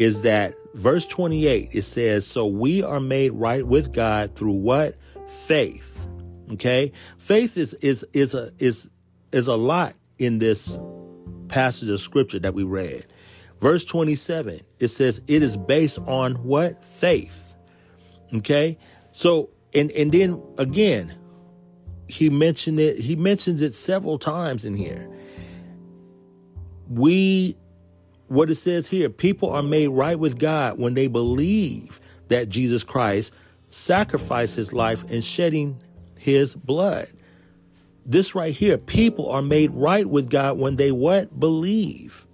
[0.00, 4.96] is that verse 28, it says, So we are made right with God through what?
[5.28, 6.08] Faith.
[6.52, 6.90] Okay?
[7.18, 8.90] Faith is is is a is
[9.30, 10.78] is a lot in this
[11.48, 13.06] passage of scripture that we read.
[13.60, 16.82] Verse 27, it says it is based on what?
[16.82, 17.54] Faith.
[18.32, 18.78] Okay?
[19.12, 21.14] So and and then again,
[22.08, 25.10] he mentioned it, he mentions it several times in here.
[26.88, 27.56] We
[28.30, 32.84] what it says here, people are made right with God when they believe that Jesus
[32.84, 33.34] Christ
[33.66, 35.80] sacrificed his life and shedding
[36.16, 37.08] his blood.
[38.06, 41.40] This right here, people are made right with God when they what?
[41.40, 42.24] Believe.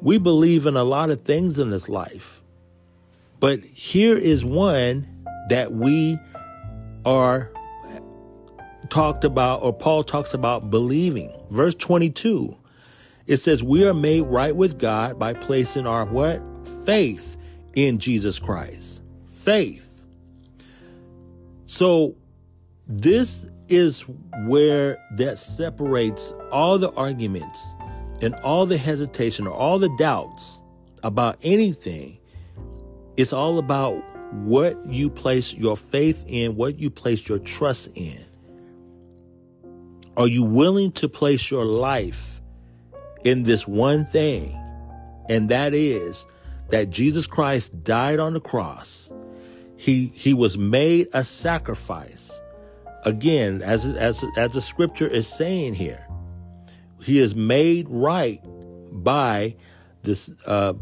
[0.00, 2.40] We believe in a lot of things in this life.
[3.40, 6.16] But here is one that we
[7.04, 7.50] are
[8.90, 11.32] talked about, or Paul talks about believing.
[11.50, 12.59] Verse 22,
[13.30, 16.42] it says, We are made right with God by placing our what?
[16.84, 17.36] Faith
[17.74, 19.04] in Jesus Christ.
[19.24, 20.04] Faith.
[21.64, 22.16] So
[22.88, 24.04] this is
[24.48, 27.76] where that separates all the arguments
[28.20, 30.60] and all the hesitation or all the doubts
[31.04, 32.18] about anything.
[33.16, 38.24] It's all about what you place your faith in, what you place your trust in.
[40.16, 42.39] Are you willing to place your life
[43.24, 44.52] in this one thing?
[45.28, 46.26] And that is
[46.68, 49.12] that Jesus Christ died on the cross.
[49.76, 52.42] He, he was made a sacrifice
[53.04, 56.06] again, as, as, as the scripture is saying here,
[57.02, 58.40] he is made right
[58.92, 59.56] by
[60.02, 60.74] this, uh,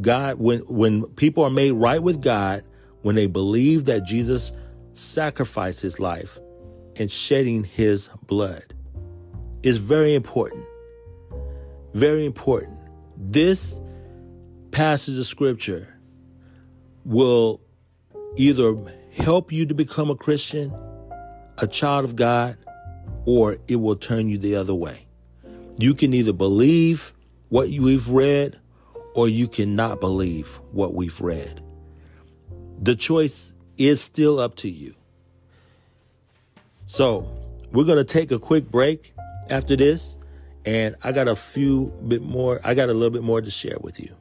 [0.00, 2.64] God, when, when people are made right with God,
[3.02, 4.52] when they believe that Jesus
[4.92, 6.38] sacrificed his life
[6.96, 8.74] and shedding his blood
[9.62, 10.64] is very important.
[11.94, 12.78] Very important.
[13.16, 13.80] This
[14.70, 15.98] passage of scripture
[17.04, 17.60] will
[18.36, 18.76] either
[19.12, 20.72] help you to become a Christian
[21.58, 22.56] a child of God
[23.26, 25.06] or it will turn you the other way.
[25.78, 27.12] You can either believe
[27.48, 28.58] what we've read
[29.14, 31.62] or you cannot believe what we've read.
[32.80, 34.94] The choice is still up to you.
[36.86, 37.32] So,
[37.72, 39.14] we're going to take a quick break
[39.48, 40.18] after this,
[40.66, 43.76] and I got a few bit more, I got a little bit more to share
[43.80, 44.16] with you.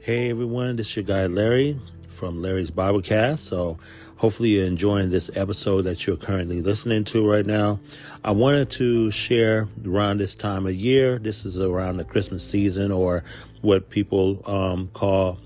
[0.00, 1.76] Hey everyone, this is your guy Larry
[2.08, 3.38] from Larry's Biblecast.
[3.38, 3.78] So
[4.16, 7.78] hopefully you're enjoying this episode that you're currently listening to right now.
[8.24, 11.18] I wanted to share around this time of year.
[11.18, 13.24] This is around the Christmas season or
[13.60, 15.38] what people um, call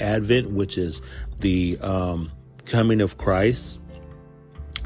[0.00, 1.02] Advent, which is
[1.40, 2.30] the um,
[2.66, 3.80] coming of Christ.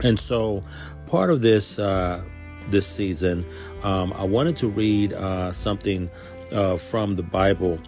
[0.03, 0.65] And so,
[1.07, 2.25] part of this uh,
[2.69, 3.45] this season,
[3.83, 6.11] um, I wanted to read uh, something
[6.53, 7.79] uh, from the Bible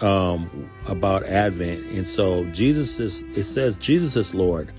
[0.00, 1.84] um, about Advent.
[1.86, 3.22] And so, Jesus is.
[3.36, 4.72] It says Jesus is Lord.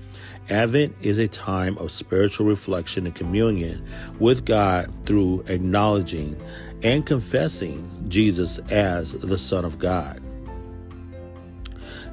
[0.48, 3.84] Advent is a time of spiritual reflection and communion
[4.18, 6.40] with God through acknowledging
[6.82, 10.20] and confessing Jesus as the Son of God.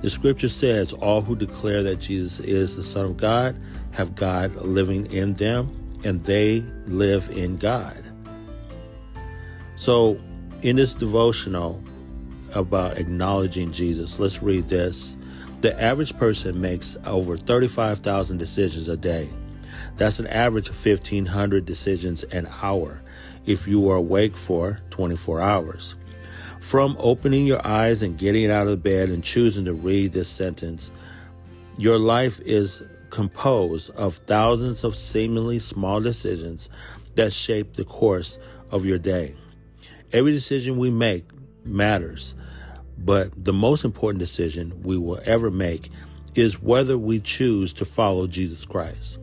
[0.02, 3.60] The scripture says, All who declare that Jesus is the Son of God
[3.94, 5.72] have God living in them,
[6.06, 7.98] and they live in God.
[9.76, 10.20] So,
[10.62, 11.84] in this devotional
[12.58, 15.18] about acknowledging Jesus, let's read this.
[15.62, 19.30] The average person makes over 35,000 decisions a day.
[19.96, 23.02] That's an average of 1,500 decisions an hour
[23.46, 25.96] if you are awake for 24 hours.
[26.62, 30.92] From opening your eyes and getting out of bed and choosing to read this sentence,
[31.78, 36.70] your life is composed of thousands of seemingly small decisions
[37.16, 38.40] that shape the course
[38.72, 39.36] of your day.
[40.12, 41.26] Every decision we make
[41.66, 42.36] matters,
[42.98, 45.90] but the most important decision we will ever make
[46.36, 49.20] is whether we choose to follow Jesus Christ.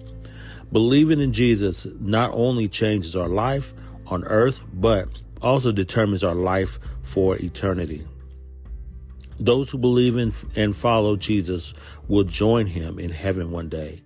[0.72, 3.72] Believing in Jesus not only changes our life
[4.07, 5.09] on earth, but
[5.41, 8.05] also determines our life for eternity.
[9.39, 11.75] Those who believe in and follow Jesus
[12.09, 14.01] will join him in heaven one day.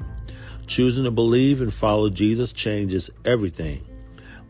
[0.66, 3.80] Choosing to believe and follow Jesus changes everything.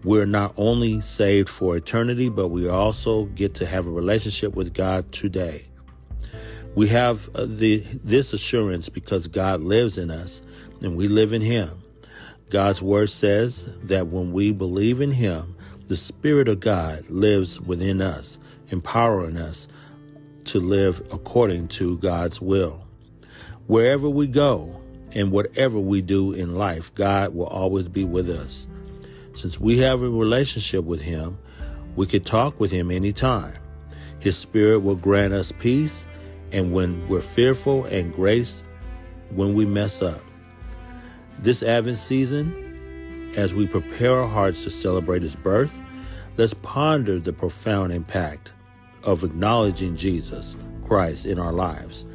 [0.04, 4.72] We're not only saved for eternity, but we also get to have a relationship with
[4.72, 5.66] God today.
[6.76, 10.42] We have uh, the, this assurance because God lives in us
[10.82, 11.70] and we live in him.
[12.50, 15.56] God's word says that when we believe in him,
[15.88, 18.38] the Spirit of God lives within us,
[18.68, 19.66] empowering us
[20.44, 22.86] to live according to God's will.
[23.66, 24.80] Wherever we go
[25.14, 28.68] and whatever we do in life, God will always be with us.
[29.38, 31.38] Since we have a relationship with Him,
[31.94, 33.54] we can talk with Him anytime.
[34.18, 36.08] His Spirit will grant us peace,
[36.50, 38.64] and when we're fearful, and grace
[39.30, 40.20] when we mess up.
[41.38, 45.80] This Advent season, as we prepare our hearts to celebrate his birth,
[46.36, 48.52] let's ponder the profound impact
[49.04, 52.06] of acknowledging Jesus Christ in our lives.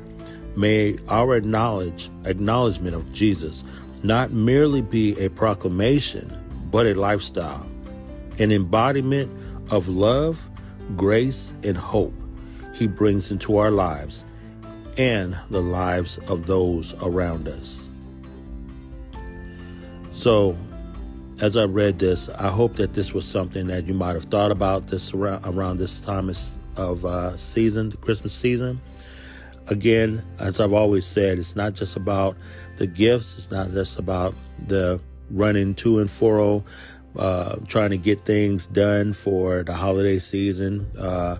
[0.58, 3.64] May our acknowledge, acknowledgement of Jesus
[4.04, 6.43] not merely be a proclamation,
[6.74, 7.70] but a lifestyle,
[8.40, 9.32] an embodiment
[9.72, 10.50] of love,
[10.98, 12.16] grace, and hope
[12.74, 14.26] he brings into our lives
[14.98, 17.92] and the lives of those around us.
[20.12, 20.58] So,
[21.44, 24.50] as I read this, I hope that this was something that you might have thought
[24.50, 26.28] about this around, around this time
[26.76, 28.82] of uh, season, the Christmas season.
[29.68, 32.36] Again, as I've always said, it's not just about
[32.78, 33.38] the gifts.
[33.38, 34.34] It's not just about
[34.68, 35.00] the
[35.30, 36.64] running to and fro,
[37.18, 40.90] uh, trying to get things done for the holiday season.
[40.98, 41.38] Uh,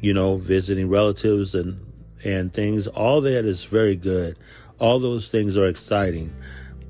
[0.00, 1.80] you know, visiting relatives and
[2.24, 2.86] and things.
[2.88, 4.36] All that is very good.
[4.78, 6.32] All those things are exciting,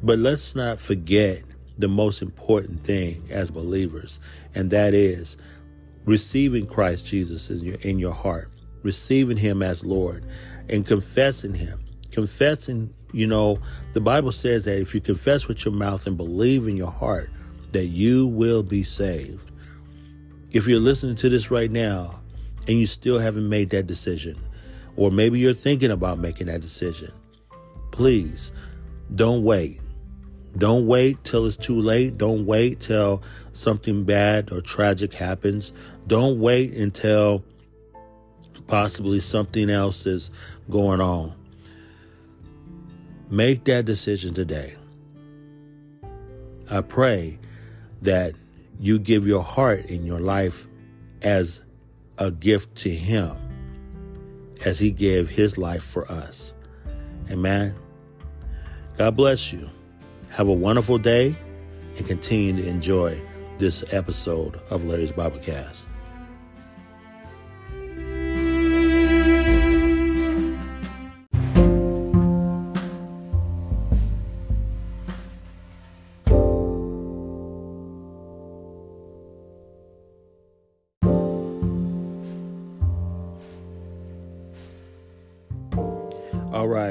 [0.02, 1.42] but let's not forget
[1.78, 4.20] the most important thing as believers,
[4.54, 5.36] and that is
[6.04, 8.50] receiving Christ Jesus in your, in your heart,
[8.82, 10.24] receiving Him as Lord,
[10.68, 11.81] and confessing Him.
[12.12, 13.58] Confessing, you know,
[13.94, 17.30] the Bible says that if you confess with your mouth and believe in your heart,
[17.72, 19.50] that you will be saved.
[20.52, 22.20] If you're listening to this right now
[22.68, 24.38] and you still haven't made that decision,
[24.96, 27.10] or maybe you're thinking about making that decision,
[27.90, 28.52] please
[29.14, 29.80] don't wait.
[30.58, 32.18] Don't wait till it's too late.
[32.18, 35.72] Don't wait till something bad or tragic happens.
[36.06, 37.42] Don't wait until
[38.66, 40.30] possibly something else is
[40.68, 41.34] going on.
[43.32, 44.74] Make that decision today.
[46.70, 47.38] I pray
[48.02, 48.34] that
[48.78, 50.66] you give your heart and your life
[51.22, 51.62] as
[52.18, 53.34] a gift to Him
[54.66, 56.54] as He gave His life for us.
[57.30, 57.74] Amen.
[58.98, 59.66] God bless you.
[60.32, 61.34] Have a wonderful day
[61.96, 63.18] and continue to enjoy
[63.56, 65.88] this episode of Larry's Biblecast.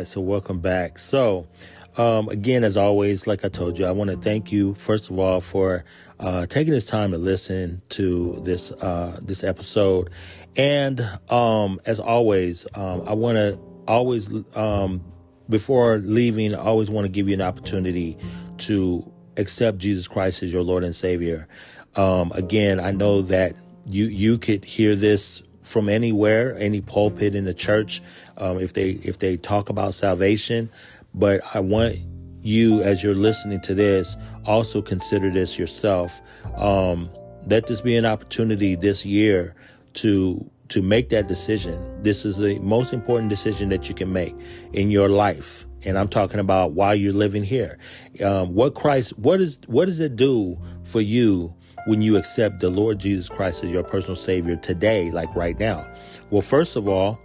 [0.02, 0.98] Right, so welcome back.
[0.98, 1.48] So,
[1.96, 5.20] um, again, as always, like I told you, I want to thank you first of
[5.20, 5.86] all for
[6.20, 10.10] uh, taking this time to listen to this uh, this episode,
[10.58, 11.00] and
[11.30, 15.04] um, as always, um, I want to always um,
[15.48, 18.18] before leaving, I always want to give you an opportunity
[18.58, 21.48] to accept Jesus Christ as your Lord and Savior.
[21.96, 27.46] Um, again, I know that you you could hear this from anywhere, any pulpit in
[27.46, 28.02] the church,
[28.38, 30.70] um, if they if they talk about salvation.
[31.14, 31.98] But I want
[32.42, 36.22] you, as you're listening to this, also consider this yourself.
[36.56, 37.10] Um,
[37.46, 39.56] let this be an opportunity this year
[39.94, 42.02] to to make that decision.
[42.02, 44.34] This is the most important decision that you can make
[44.72, 45.66] in your life.
[45.84, 47.78] And I'm talking about while you're living here.
[48.24, 51.56] Um, what Christ, what is, what does it do for you
[51.86, 55.88] when you accept the Lord Jesus Christ as your personal savior today, like right now?
[56.30, 57.20] Well, first of all,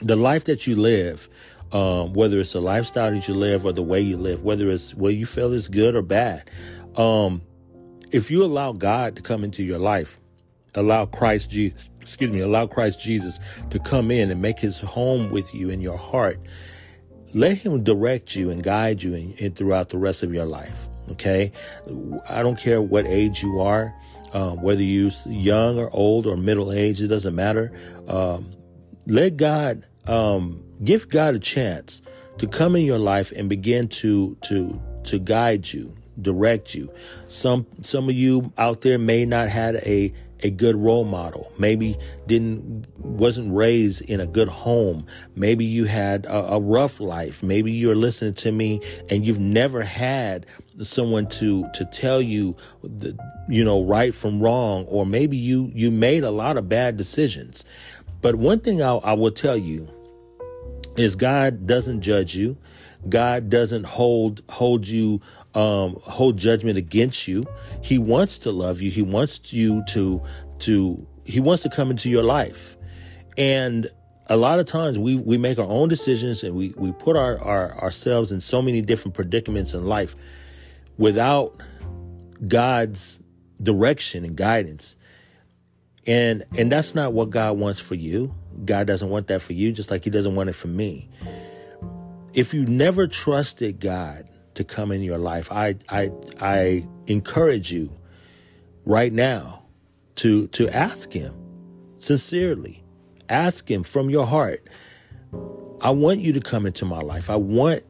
[0.00, 1.28] the life that you live,
[1.72, 4.94] um, whether it's the lifestyle that you live or the way you live, whether it's
[4.94, 6.48] what you feel is good or bad,
[6.96, 7.42] um,
[8.12, 10.20] if you allow God to come into your life,
[10.74, 13.40] allow Christ Jesus, excuse me, allow Christ Jesus
[13.70, 16.38] to come in and make his home with you in your heart,
[17.34, 20.88] let him direct you and guide you in, in throughout the rest of your life.
[21.12, 21.52] Okay.
[22.28, 23.94] I don't care what age you are,
[24.32, 27.72] um, whether you're young or old or middle age, it doesn't matter.
[28.08, 28.46] Um,
[29.06, 32.02] let God, um, give God a chance
[32.38, 36.92] to come in your life and begin to, to, to guide you, direct you.
[37.26, 41.50] Some, some of you out there may not had a, a good role model.
[41.58, 41.96] Maybe
[42.26, 45.06] didn't wasn't raised in a good home.
[45.36, 47.42] Maybe you had a, a, rough life.
[47.42, 50.46] Maybe you're listening to me and you've never had
[50.84, 53.18] someone to to tell you the,
[53.48, 57.64] you know right from wrong or maybe you you made a lot of bad decisions.
[58.20, 59.88] But one thing I, I will tell you
[60.96, 62.56] is God doesn't judge you.
[63.08, 65.20] God doesn't hold hold you
[65.54, 67.44] um, hold judgment against you.
[67.82, 68.90] He wants to love you.
[68.90, 70.22] He wants you to
[70.60, 72.76] to he wants to come into your life.
[73.36, 73.90] And
[74.28, 77.38] a lot of times we we make our own decisions and we we put our,
[77.40, 80.14] our ourselves in so many different predicaments in life
[80.98, 81.60] without
[82.46, 83.22] God's
[83.62, 84.96] direction and guidance.
[86.06, 88.34] And and that's not what God wants for you.
[88.64, 91.08] God doesn't want that for you just like he doesn't want it for me
[92.34, 97.90] if you never trusted God to come in your life, I I I encourage you
[98.84, 99.64] right now
[100.16, 101.34] to to ask him
[101.98, 102.82] sincerely.
[103.28, 104.66] Ask him from your heart.
[105.80, 107.30] I want you to come into my life.
[107.30, 107.82] I want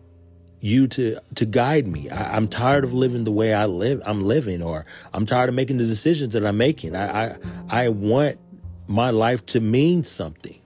[0.63, 2.09] you to to guide me.
[2.09, 4.01] I, am tired of living the way I live.
[4.07, 6.95] I'm living, or I'm tired of making the decisions that I'm making.
[6.95, 7.37] I I,
[7.69, 8.39] I want
[8.87, 10.59] my life to mean something.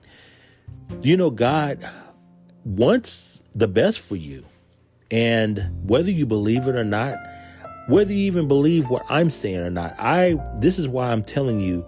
[1.01, 1.83] You know, God
[2.63, 4.45] wants the best for you.
[5.09, 7.17] And whether you believe it or not,
[7.87, 11.59] whether you even believe what I'm saying or not, I this is why I'm telling
[11.59, 11.87] you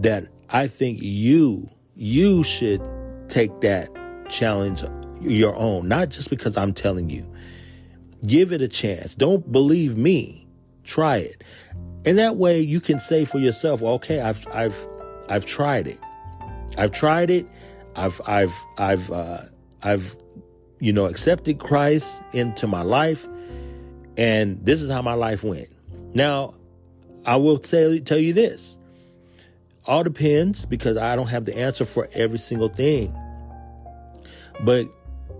[0.00, 2.80] that I think you you should
[3.28, 3.90] take that
[4.30, 4.82] challenge
[5.20, 7.30] your own, not just because I'm telling you.
[8.26, 9.14] Give it a chance.
[9.14, 10.46] Don't believe me.
[10.84, 11.44] Try it.
[12.04, 14.88] And that way you can say for yourself, okay, I've I've
[15.28, 16.00] I've tried it.
[16.76, 17.46] I've tried it.
[17.94, 19.42] I've I've I've uh,
[19.82, 20.16] I've
[20.80, 23.26] you know, accepted Christ into my life.
[24.16, 25.68] And this is how my life went.
[26.14, 26.54] Now,
[27.26, 28.78] I will tell, tell you this.
[29.86, 33.16] All depends because I don't have the answer for every single thing.
[34.64, 34.86] But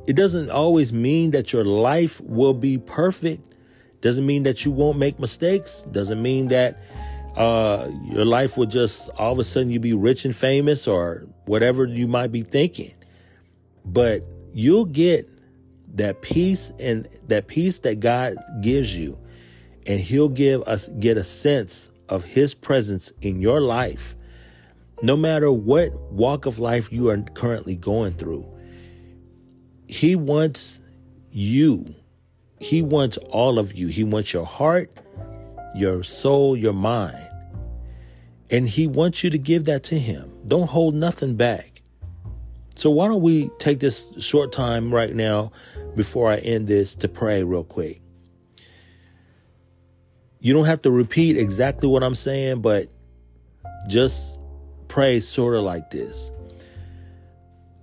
[0.08, 3.42] it doesn't always mean that your life will be perfect.
[4.00, 5.82] Doesn't mean that you won't make mistakes.
[5.82, 6.80] Doesn't mean that
[7.36, 11.26] uh, your life will just all of a sudden you be rich and famous or
[11.44, 12.94] whatever you might be thinking.
[13.84, 14.22] But
[14.54, 15.28] you'll get
[15.88, 19.20] that peace and that peace that God gives you,
[19.86, 24.16] and He'll give us get a sense of His presence in your life,
[25.02, 28.54] no matter what walk of life you are currently going through.
[29.88, 30.80] He wants
[31.30, 31.94] you.
[32.60, 33.88] He wants all of you.
[33.88, 34.90] He wants your heart,
[35.74, 37.26] your soul, your mind.
[38.50, 40.30] And he wants you to give that to him.
[40.46, 41.80] Don't hold nothing back.
[42.74, 45.52] So why don't we take this short time right now
[45.96, 48.00] before I end this to pray real quick?
[50.38, 52.88] You don't have to repeat exactly what I'm saying, but
[53.88, 54.40] just
[54.86, 56.30] pray sort of like this.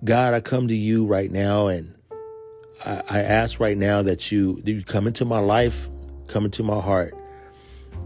[0.03, 1.94] God, I come to you right now and
[2.83, 5.87] I, I ask right now that you, that you come into my life,
[6.27, 7.13] come into my heart.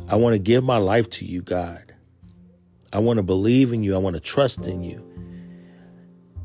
[0.09, 1.93] I want to give my life to you, God.
[2.91, 3.95] I want to believe in you.
[3.95, 5.05] I want to trust in you.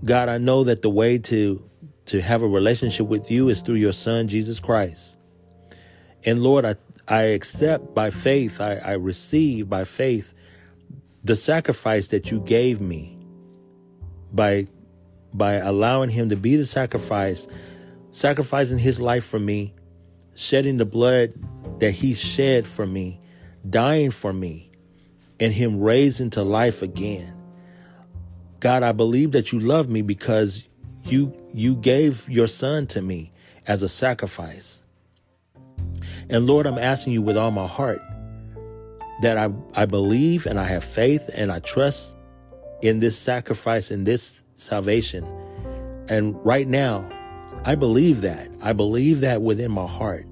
[0.05, 1.69] God, I know that the way to
[2.07, 5.25] to have a relationship with you is through your son Jesus Christ.
[6.27, 6.75] And Lord, I
[7.09, 10.35] I accept by faith, I, I receive by faith
[11.23, 13.19] the sacrifice that you gave me
[14.33, 14.67] by
[15.33, 17.49] by allowing him to be the sacrifice,
[18.15, 19.75] sacrificing his life for me,
[20.37, 21.33] shedding the blood
[21.81, 23.21] that he shed for me,
[23.69, 24.71] dying for me,
[25.41, 27.35] and him raising to life again.
[28.61, 30.69] God, I believe that you love me because
[31.05, 33.33] you you gave your son to me
[33.67, 34.81] as a sacrifice.
[36.31, 38.01] And Lord, I'm asking you with all my heart
[39.23, 42.15] that I, I believe and I have faith and I trust
[42.81, 45.25] in this sacrifice, in this salvation.
[46.09, 47.11] And right now,
[47.67, 48.51] I believe that.
[48.61, 50.27] I believe that within my heart.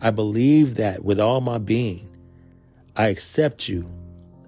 [0.00, 2.08] I believe that with all my being.
[2.96, 3.92] I accept you.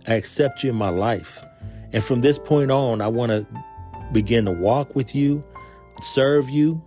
[0.07, 1.45] I accept you in my life.
[1.93, 3.47] And from this point on, I want to
[4.13, 5.45] begin to walk with you,
[6.01, 6.83] serve you,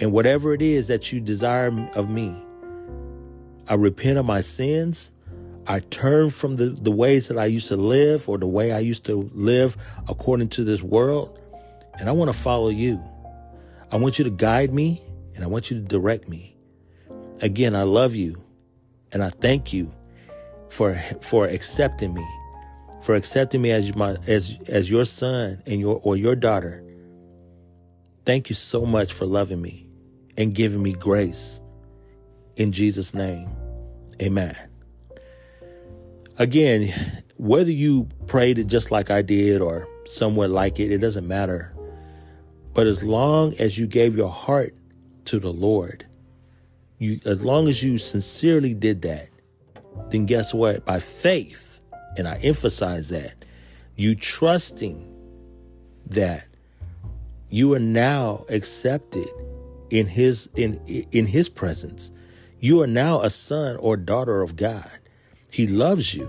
[0.00, 2.36] and whatever it is that you desire of me.
[3.68, 5.12] I repent of my sins.
[5.68, 8.80] I turn from the, the ways that I used to live or the way I
[8.80, 9.76] used to live
[10.08, 11.38] according to this world.
[12.00, 13.00] And I want to follow you.
[13.90, 15.02] I want you to guide me
[15.34, 16.56] and I want you to direct me.
[17.40, 18.44] Again, I love you
[19.12, 19.94] and I thank you
[20.68, 22.26] for, for accepting me,
[23.02, 26.84] for accepting me as my, as, as your son and your, or your daughter.
[28.26, 29.88] Thank you so much for loving me
[30.36, 31.60] and giving me grace.
[32.56, 33.48] In Jesus' name,
[34.20, 34.54] amen.
[36.36, 36.92] Again,
[37.38, 41.74] whether you prayed it just like I did or somewhat like it, it doesn't matter.
[42.78, 44.72] But as long as you gave your heart
[45.24, 46.06] to the Lord,
[46.96, 49.30] you as long as you sincerely did that,
[50.10, 50.84] then guess what?
[50.84, 51.80] By faith,
[52.16, 53.44] and I emphasize that,
[53.96, 55.12] you trusting
[56.06, 56.46] that
[57.48, 59.26] you are now accepted
[59.90, 62.12] in his in in his presence.
[62.60, 65.00] You are now a son or daughter of God.
[65.50, 66.28] He loves you.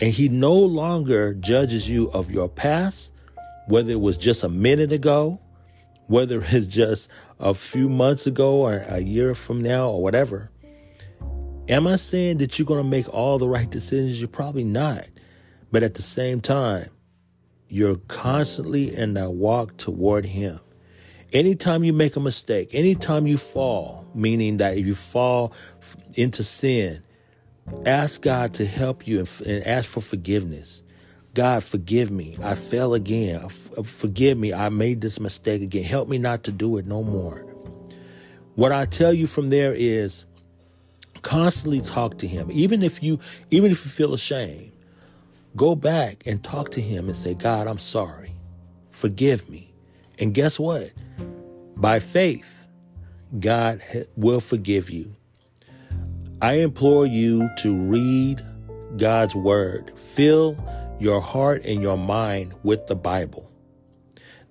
[0.00, 3.14] And he no longer judges you of your past,
[3.68, 5.38] whether it was just a minute ago,
[6.08, 10.50] whether it's just a few months ago or a year from now or whatever.
[11.68, 14.20] Am I saying that you're going to make all the right decisions?
[14.20, 15.06] You're probably not.
[15.70, 16.88] But at the same time,
[17.68, 20.60] you're constantly in that walk toward Him.
[21.30, 25.52] Anytime you make a mistake, anytime you fall, meaning that if you fall
[26.16, 27.02] into sin,
[27.84, 30.82] Ask God to help you and, ask for forgiveness.
[31.38, 32.36] God, forgive me.
[32.42, 33.44] I fell again.
[33.44, 34.52] Uh, forgive me.
[34.52, 35.84] I made this mistake again.
[35.84, 37.46] Help me not to do it no more.
[38.56, 40.26] What I tell you from there is
[41.22, 42.48] constantly talk to him.
[42.50, 43.20] Even if you
[43.52, 44.72] even if you feel ashamed,
[45.54, 48.32] go back and talk to him and say, "God, I'm sorry.
[48.90, 49.72] Forgive me."
[50.18, 50.92] And guess what?
[51.76, 52.66] By faith,
[53.38, 53.80] God
[54.16, 55.14] will forgive you.
[56.42, 58.40] I implore you to read
[58.96, 59.96] God's word.
[59.96, 60.56] Fill
[60.98, 63.50] your heart and your mind with the Bible.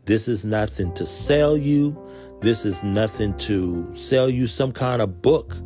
[0.05, 2.01] This is nothing to sell you.
[2.39, 5.57] This is nothing to sell you some kind of book.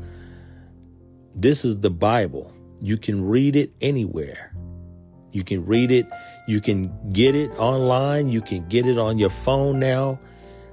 [1.36, 2.54] This is the Bible.
[2.82, 4.54] You can read it anywhere.
[5.32, 6.08] You can read it.
[6.48, 8.30] You can get it online.
[8.30, 10.20] You can get it on your phone now.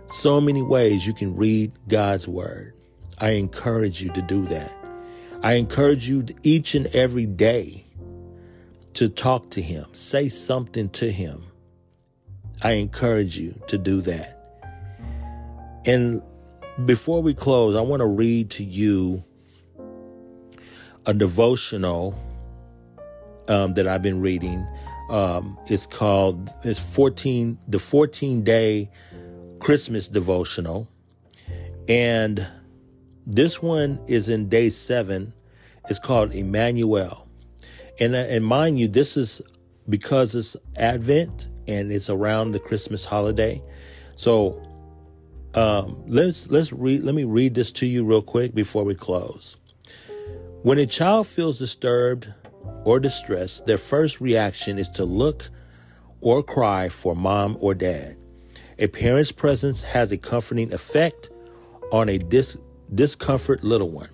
[0.07, 2.75] So many ways you can read God's word.
[3.19, 4.73] I encourage you to do that.
[5.43, 7.88] I encourage you each and every day
[8.99, 11.41] to talk to him, say something to him.
[12.65, 14.37] I encourage you to do that.
[15.87, 16.21] And
[16.85, 19.23] before we close, I want to read to you
[21.07, 22.19] a devotional
[23.47, 24.67] um, that I've been reading.
[25.11, 28.91] Um, it's called it's 14 the 14 day
[29.61, 30.89] Christmas devotional.
[31.87, 32.45] And
[33.25, 35.35] this one is in day seven.
[35.89, 37.28] It's called Emmanuel.
[38.01, 39.43] And, uh, and mind you, this is
[39.89, 43.63] because it's Advent and it's around the Christmas holiday.
[44.17, 44.63] So
[45.55, 47.03] um, let's let's read.
[47.03, 49.57] Let me read this to you real quick before we close.
[50.63, 52.33] When a child feels disturbed
[52.85, 55.51] or distressed, their first reaction is to look
[56.21, 58.17] or cry for mom or dad.
[58.79, 61.31] A parent's presence has a comforting effect
[61.91, 62.59] on a dis-
[62.95, 64.11] discomfort little one.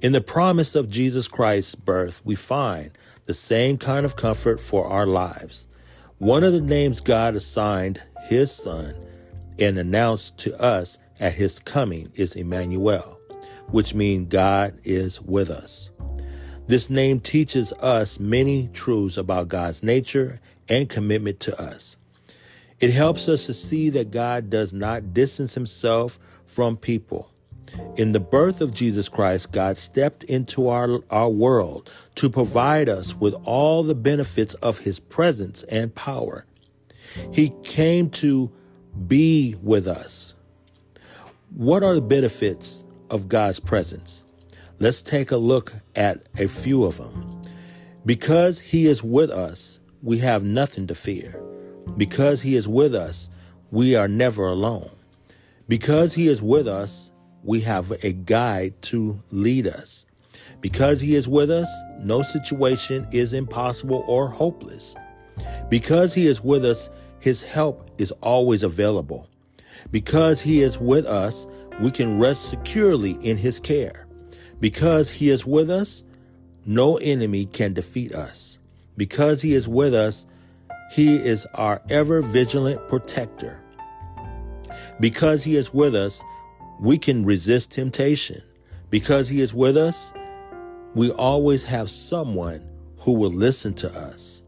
[0.00, 2.90] In the promise of Jesus Christ's birth, we find
[3.28, 5.68] the same kind of comfort for our lives.
[6.16, 8.94] One of the names God assigned his son
[9.58, 13.20] and announced to us at his coming is Emmanuel,
[13.66, 15.90] which means God is with us.
[16.68, 21.98] This name teaches us many truths about God's nature and commitment to us.
[22.80, 27.30] It helps us to see that God does not distance himself from people.
[27.96, 33.14] In the birth of Jesus Christ, God stepped into our, our world to provide us
[33.14, 36.44] with all the benefits of his presence and power.
[37.32, 38.52] He came to
[39.06, 40.34] be with us.
[41.54, 44.24] What are the benefits of God's presence.
[44.78, 47.40] Let's take a look at a few of them.
[48.04, 51.42] Because He is with us, we have nothing to fear.
[51.96, 53.30] Because He is with us,
[53.70, 54.90] we are never alone.
[55.66, 57.12] Because He is with us,
[57.42, 60.06] we have a guide to lead us.
[60.60, 61.70] Because He is with us,
[62.00, 64.96] no situation is impossible or hopeless.
[65.68, 69.28] Because He is with us, His help is always available.
[69.90, 71.46] Because He is with us,
[71.80, 74.06] we can rest securely in His care.
[74.60, 76.04] Because He is with us,
[76.66, 78.58] no enemy can defeat us.
[78.96, 80.26] Because He is with us,
[80.92, 83.62] He is our ever vigilant protector.
[84.98, 86.22] Because He is with us,
[86.80, 88.42] we can resist temptation.
[88.90, 90.12] Because He is with us,
[90.94, 92.66] we always have someone
[92.98, 94.44] who will listen to us.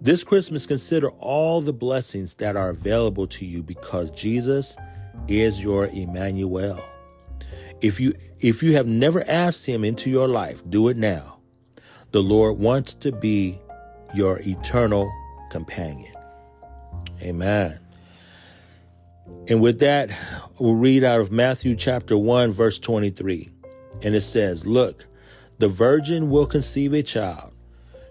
[0.00, 4.76] This Christmas, consider all the blessings that are available to you because Jesus
[5.28, 6.84] is your Emmanuel.
[7.80, 11.38] If you if you have never asked him into your life, do it now.
[12.12, 13.58] The Lord wants to be
[14.14, 15.10] your eternal
[15.50, 16.14] companion.
[17.22, 17.83] Amen.
[19.48, 20.10] And with that,
[20.58, 23.50] we'll read out of Matthew chapter 1 verse 23.
[24.02, 25.06] And it says, "Look,
[25.58, 27.52] the virgin will conceive a child.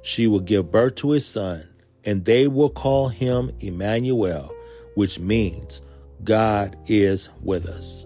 [0.02, 1.68] She will give birth to a son,
[2.06, 4.54] and they will call him Emmanuel,
[4.96, 5.82] which means
[6.24, 8.06] God is with us.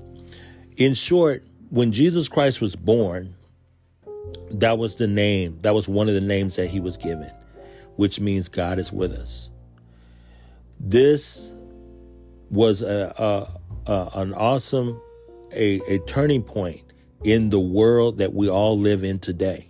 [0.77, 3.35] In short, when Jesus Christ was born,
[4.51, 7.31] that was the name, that was one of the names that he was given,
[7.95, 9.51] which means God is with us.
[10.79, 11.53] This
[12.49, 15.01] was a, a, a an awesome,
[15.55, 16.81] a, a turning point
[17.23, 19.67] in the world that we all live in today.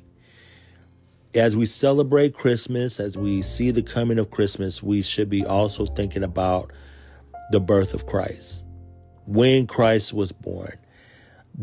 [1.33, 5.85] As we celebrate Christmas, as we see the coming of Christmas, we should be also
[5.85, 6.71] thinking about
[7.51, 8.65] the birth of Christ,
[9.25, 10.77] when Christ was born.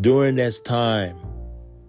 [0.00, 1.16] During this time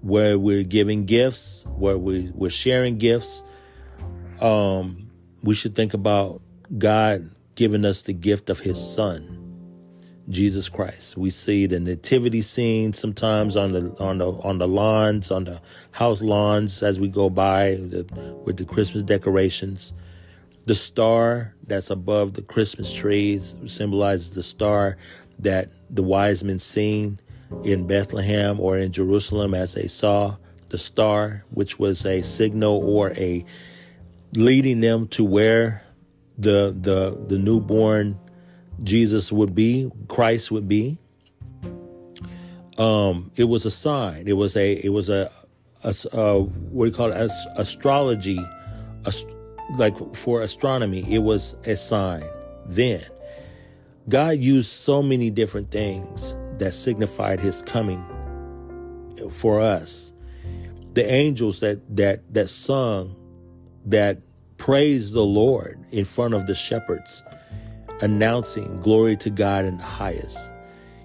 [0.01, 3.43] where we're giving gifts, where we, we're sharing gifts,
[4.41, 5.09] um,
[5.43, 6.41] we should think about
[6.77, 9.45] God giving us the gift of his son
[10.29, 11.17] Jesus Christ.
[11.17, 15.61] We see the nativity scene sometimes on the on the on the lawns, on the
[15.91, 18.05] house lawns as we go by the,
[18.43, 19.93] with the Christmas decorations.
[20.63, 24.97] The star that's above the Christmas trees symbolizes the star
[25.39, 27.19] that the wise men seen
[27.63, 30.37] in Bethlehem or in Jerusalem as they saw
[30.69, 33.45] the star, which was a signal or a
[34.33, 35.84] leading them to where
[36.37, 38.19] the the the newborn
[38.83, 40.97] Jesus would be, Christ would be.
[42.77, 44.27] Um, it was a sign.
[44.27, 45.31] It was a, it was a,
[45.83, 47.15] a, a what do you call it?
[47.15, 48.39] As, astrology,
[49.05, 49.27] ast-
[49.77, 52.23] like for astronomy, it was a sign
[52.65, 53.03] then.
[54.09, 58.03] God used so many different things that signified his coming
[59.31, 60.13] for us.
[60.93, 63.15] The angels that, that, that sung,
[63.85, 64.19] that
[64.57, 67.23] praised the Lord in front of the shepherds
[68.01, 70.53] announcing glory to God in the highest,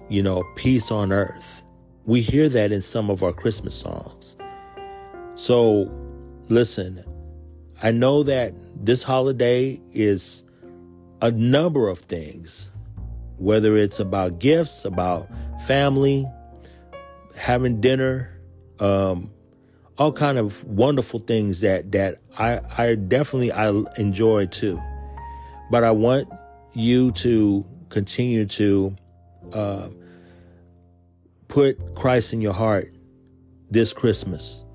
[0.09, 1.63] you know, peace on earth.
[2.05, 4.35] We hear that in some of our Christmas songs.
[5.35, 5.89] So
[6.49, 7.03] listen,
[7.81, 10.45] I know that this holiday is
[11.21, 12.71] a number of things,
[13.37, 15.29] whether it's about gifts, about
[15.61, 16.25] family,
[17.37, 18.39] having dinner,
[18.79, 19.31] um,
[20.01, 24.81] all kind of wonderful things that that I I definitely I enjoy too.
[25.69, 26.27] But I want
[26.73, 28.95] you to continue to
[29.53, 29.89] uh,
[31.47, 32.91] put Christ in your heart
[33.69, 34.65] this Christmas.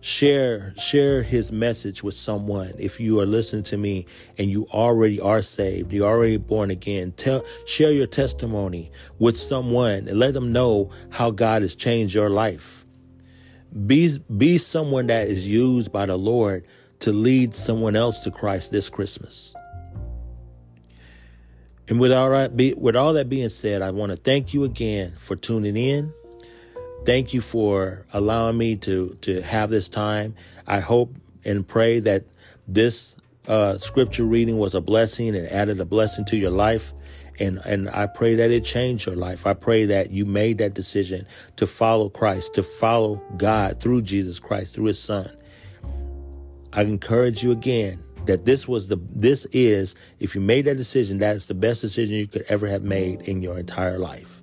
[0.00, 2.72] Share share his message with someone.
[2.78, 4.06] If you are listening to me
[4.38, 10.08] and you already are saved, you're already born again, tell share your testimony with someone
[10.08, 12.83] and let them know how God has changed your life.
[13.86, 16.64] Be be someone that is used by the Lord
[17.00, 19.54] to lead someone else to Christ this Christmas.
[21.88, 24.64] And with all that, be, with all that being said, I want to thank you
[24.64, 26.14] again for tuning in.
[27.04, 30.34] Thank you for allowing me to to have this time.
[30.66, 31.14] I hope
[31.44, 32.24] and pray that
[32.66, 33.16] this
[33.46, 36.94] uh, scripture reading was a blessing and added a blessing to your life.
[37.40, 39.46] And, and I pray that it changed your life.
[39.46, 41.26] I pray that you made that decision
[41.56, 45.28] to follow Christ, to follow God through Jesus Christ, through his son.
[46.72, 51.18] I encourage you again that this was the this is if you made that decision
[51.18, 54.42] that is the best decision you could ever have made in your entire life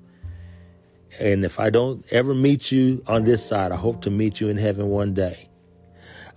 [1.20, 4.50] and if i don't ever meet you on this side i hope to meet you
[4.50, 5.50] in heaven one day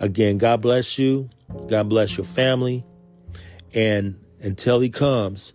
[0.01, 1.29] again god bless you
[1.69, 2.85] god bless your family
[3.75, 5.55] and until he comes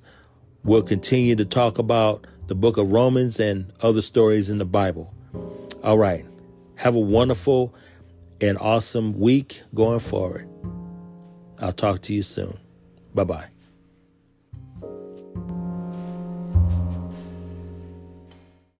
[0.63, 5.13] we'll continue to talk about the book of romans and other stories in the bible
[5.83, 6.25] All right.
[6.75, 7.73] Have a wonderful
[8.41, 10.47] and awesome week going forward.
[11.59, 12.57] I'll talk to you soon.
[13.13, 13.58] Bye bye.